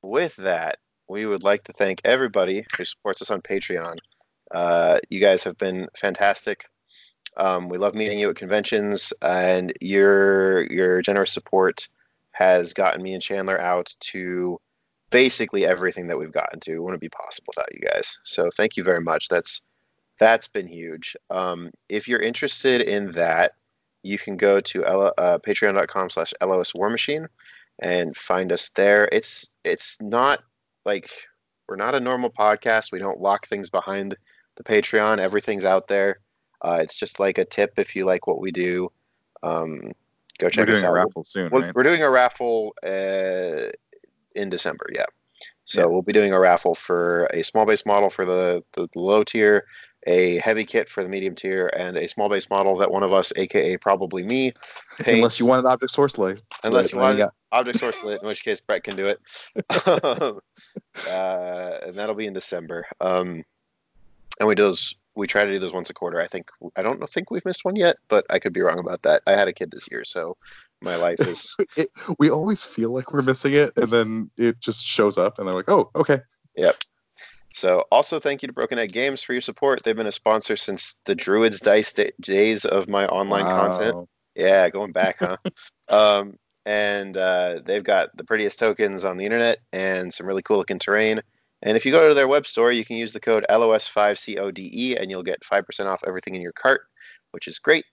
[0.00, 0.78] with that,
[1.08, 3.98] we would like to thank everybody who supports us on Patreon.
[4.50, 6.66] Uh, you guys have been fantastic.
[7.36, 11.88] Um, we love meeting you at conventions, and your your generous support
[12.32, 14.58] has gotten me and Chandler out to
[15.10, 16.72] basically everything that we've gotten to.
[16.72, 18.18] It wouldn't be possible without you guys.
[18.22, 19.28] So thank you very much.
[19.28, 19.60] That's
[20.22, 21.16] that's been huge.
[21.30, 23.52] Um, if you're interested in that,
[24.04, 27.26] you can go to L- uh, patreon.com slash LOS War Machine
[27.80, 29.08] and find us there.
[29.10, 30.40] It's it's not
[30.84, 31.10] like
[31.68, 32.92] we're not a normal podcast.
[32.92, 34.16] We don't lock things behind
[34.56, 35.18] the Patreon.
[35.18, 36.20] Everything's out there.
[36.64, 38.90] Uh, it's just like a tip if you like what we do.
[39.42, 39.80] Um,
[40.38, 41.74] go we're check us doing a raffle soon, We're, right?
[41.74, 43.70] we're doing a raffle uh,
[44.36, 44.86] in December.
[44.94, 45.06] Yeah.
[45.64, 45.86] So Yeah.
[45.86, 49.64] we'll be doing a raffle for a small base model for the, the low tier,
[50.06, 53.12] a heavy kit for the medium tier, and a small base model that one of
[53.12, 54.52] us, aka probably me,
[54.98, 55.06] paints.
[55.08, 56.42] Unless you want an object source light.
[56.64, 57.20] Unless you want
[57.52, 59.20] object source lit, in which case Brett can do it.
[59.86, 62.86] uh, and that'll be in December.
[63.00, 63.44] Um,
[64.40, 64.94] and we do those.
[65.14, 66.20] We try to do those once a quarter.
[66.20, 69.02] I think I don't think we've missed one yet, but I could be wrong about
[69.02, 69.22] that.
[69.26, 70.36] I had a kid this year, so
[70.80, 71.88] my life is it,
[72.18, 75.54] we always feel like we're missing it, and then it just shows up, and they're
[75.54, 76.20] like, "Oh, okay."
[77.54, 79.82] So, also thank you to Broken Egg Games for your support.
[79.84, 84.08] They've been a sponsor since the Druids Dice da- days of my online content.
[84.34, 85.36] Yeah, going back, huh?
[85.88, 90.56] um, and uh, they've got the prettiest tokens on the internet and some really cool
[90.56, 91.20] looking terrain.
[91.62, 94.96] And if you go to their web store, you can use the code LOS5CODE E
[94.96, 96.82] and you'll get 5% off everything in your cart,
[97.30, 97.84] which is great.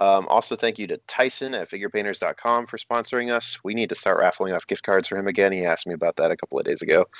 [0.00, 3.58] Um, also, thank you to Tyson at figurepainters.com for sponsoring us.
[3.64, 5.50] We need to start raffling off gift cards for him again.
[5.50, 7.06] He asked me about that a couple of days ago.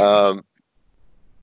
[0.00, 0.42] Um,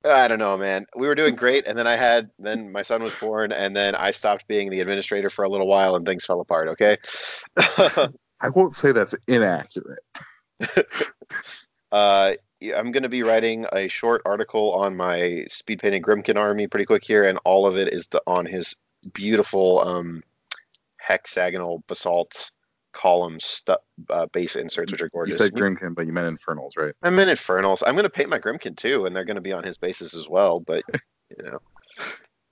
[0.05, 0.85] I don't know, man.
[0.95, 3.95] We were doing great, and then I had then my son was born, and then
[3.95, 6.67] I stopped being the administrator for a little while, and things fell apart.
[6.69, 6.97] Okay.
[8.41, 9.99] I won't say that's inaccurate.
[11.91, 12.33] uh,
[12.75, 16.85] I'm going to be writing a short article on my speed painting Grymkin army pretty
[16.85, 18.75] quick here, and all of it is the, on his
[19.13, 20.23] beautiful um,
[20.97, 22.51] hexagonal basalt
[22.99, 23.77] column stu-
[24.09, 25.39] uh, base inserts, which are gorgeous.
[25.39, 26.93] You said Grymkin, but you meant Infernals, right?
[27.01, 27.81] I'm in Infernals.
[27.87, 30.13] I'm going to paint my Grymkin too, and they're going to be on his bases
[30.13, 30.59] as well.
[30.59, 31.59] But you know,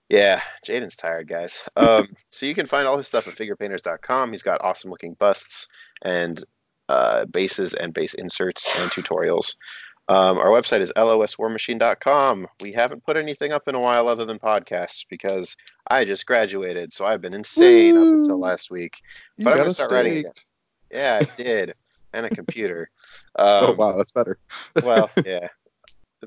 [0.10, 1.62] yeah, Jaden's tired, guys.
[1.76, 4.32] Um, so you can find all his stuff at figurepainters.com.
[4.32, 5.68] He's got awesome looking busts
[6.04, 6.42] and
[6.88, 9.56] uh, bases and base inserts and tutorials.
[10.10, 12.48] Um, our website is loswarmachine.com.
[12.62, 15.58] We haven't put anything up in a while other than podcasts because
[15.90, 19.02] I just graduated, so I've been insane up until last week.
[19.38, 20.32] You But I'm gonna start writing again.
[20.92, 21.74] Yeah, I did,
[22.14, 22.90] and a computer.
[23.38, 24.40] Um, oh wow, that's better.
[24.84, 25.48] well, yeah.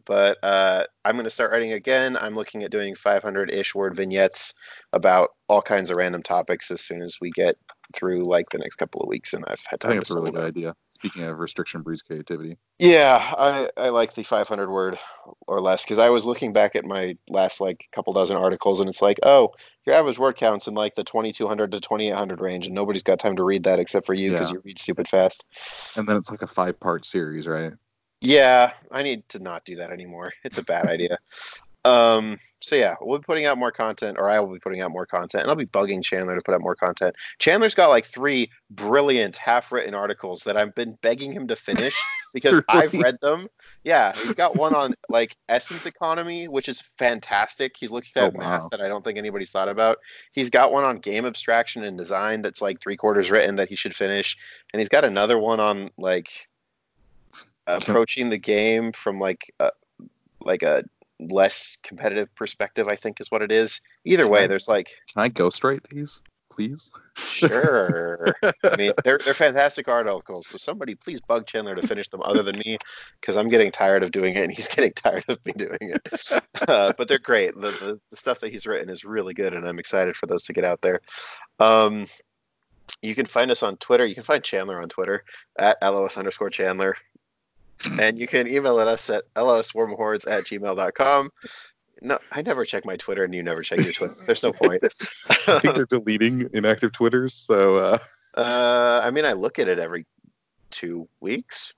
[0.05, 2.16] But uh, I'm going to start writing again.
[2.16, 4.55] I'm looking at doing 500 ish word vignettes
[4.93, 7.57] about all kinds of random topics as soon as we get
[7.93, 9.33] through like the next couple of weeks.
[9.33, 10.76] And I've had I think to it's a really good idea.
[11.01, 14.98] Speaking of restriction breeds creativity, Yeah, I, I like the 500 word
[15.46, 18.88] or less because I was looking back at my last like couple dozen articles and
[18.88, 19.51] it's like, oh,
[19.86, 23.34] your average word counts in like the 2200 to 2800 range, and nobody's got time
[23.36, 24.57] to read that except for you because Yeah.
[24.57, 25.44] you read stupid fast.
[25.96, 27.72] and then it's like a five part series, right?
[28.20, 30.26] Yeah, I need to not do that anymore.
[30.44, 31.16] It's a bad idea.
[31.86, 34.90] Um, so yeah, we'll be putting out more content, or I will be putting out
[34.90, 37.16] more content, and I'll be bugging Chandler to put out more content.
[37.38, 41.96] Chandler's got like three brilliant half-written articles that I've been begging him to finish
[42.34, 43.48] because I've read them.
[43.84, 47.76] Yeah, he's got one on like essence economy, which is fantastic.
[47.78, 48.68] He's looking at Oh, math wow.
[48.70, 49.98] that I don't think anybody's thought about.
[50.32, 53.74] He's got one on game abstraction and design that's like three quarters written that he
[53.74, 54.36] should finish,
[54.72, 56.46] and he's got another one on like
[57.66, 59.70] approaching the game from like a,
[60.40, 60.84] like a
[61.31, 62.89] less competitive perspective.
[62.89, 63.81] I think is what it is.
[64.05, 66.91] Either way, there's like Can I ghostwrite these, please?
[67.16, 68.33] Sure.
[68.43, 70.47] I mean, they're they're fantastic articles.
[70.47, 72.79] So somebody please bug Chandler to finish them, other than me,
[73.21, 76.43] because I'm getting tired of doing it, and he's getting tired of me doing it.
[76.68, 77.55] Uh, but they're great.
[77.55, 80.45] The, the the stuff that he's written is really good, and I'm excited for those
[80.45, 81.01] to get out there.
[81.59, 82.07] Um,
[83.03, 84.05] you can find us on Twitter.
[84.05, 85.25] You can find Chandler on Twitter
[85.59, 86.97] at LOS underscore Chandler.
[87.99, 91.31] And you can email at us at loswarmhordes at gmail.com.
[92.03, 94.14] No, I never check my Twitter, and you never check your Twitter.
[94.26, 94.83] There's no point.
[95.47, 97.99] I think they're deleting inactive Twitters, so uh,
[98.37, 100.07] uh, I mean, I look at it every
[100.70, 101.74] two weeks.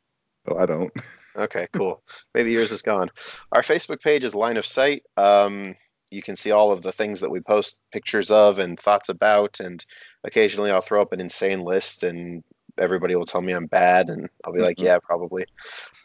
[0.49, 0.93] oh, I don't.
[1.35, 2.03] Okay, cool.
[2.35, 3.11] Maybe yours is gone.
[3.53, 5.03] Our Facebook page is Line of Sight.
[5.17, 5.75] Um,
[6.11, 9.59] you can see all of the things that we post pictures of and thoughts about,
[9.59, 9.85] and
[10.25, 12.45] occasionally I'll throw up an insane list, and
[12.79, 14.85] everybody will tell me I'm bad, and I'll be like, Mhm.
[14.85, 15.45] yeah, probably.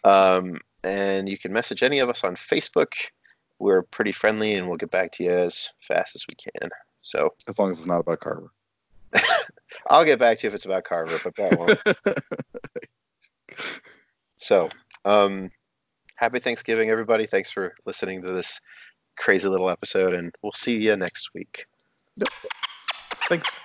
[0.03, 2.93] Um, and you can message any of us on Facebook.
[3.59, 6.69] We're pretty friendly, and we'll get back to you as fast as we can.
[7.01, 8.51] So As long as it's not about Carver.
[9.89, 11.79] I'll get back to you if it's about Carver, but that won't.
[14.39, 14.69] So,
[15.03, 15.49] um,
[16.15, 17.25] happy Thanksgiving, everybody.
[17.25, 18.61] Thanks for listening to this
[19.17, 21.65] crazy little episode, and we'll see you next week.
[23.29, 23.55] Thanks.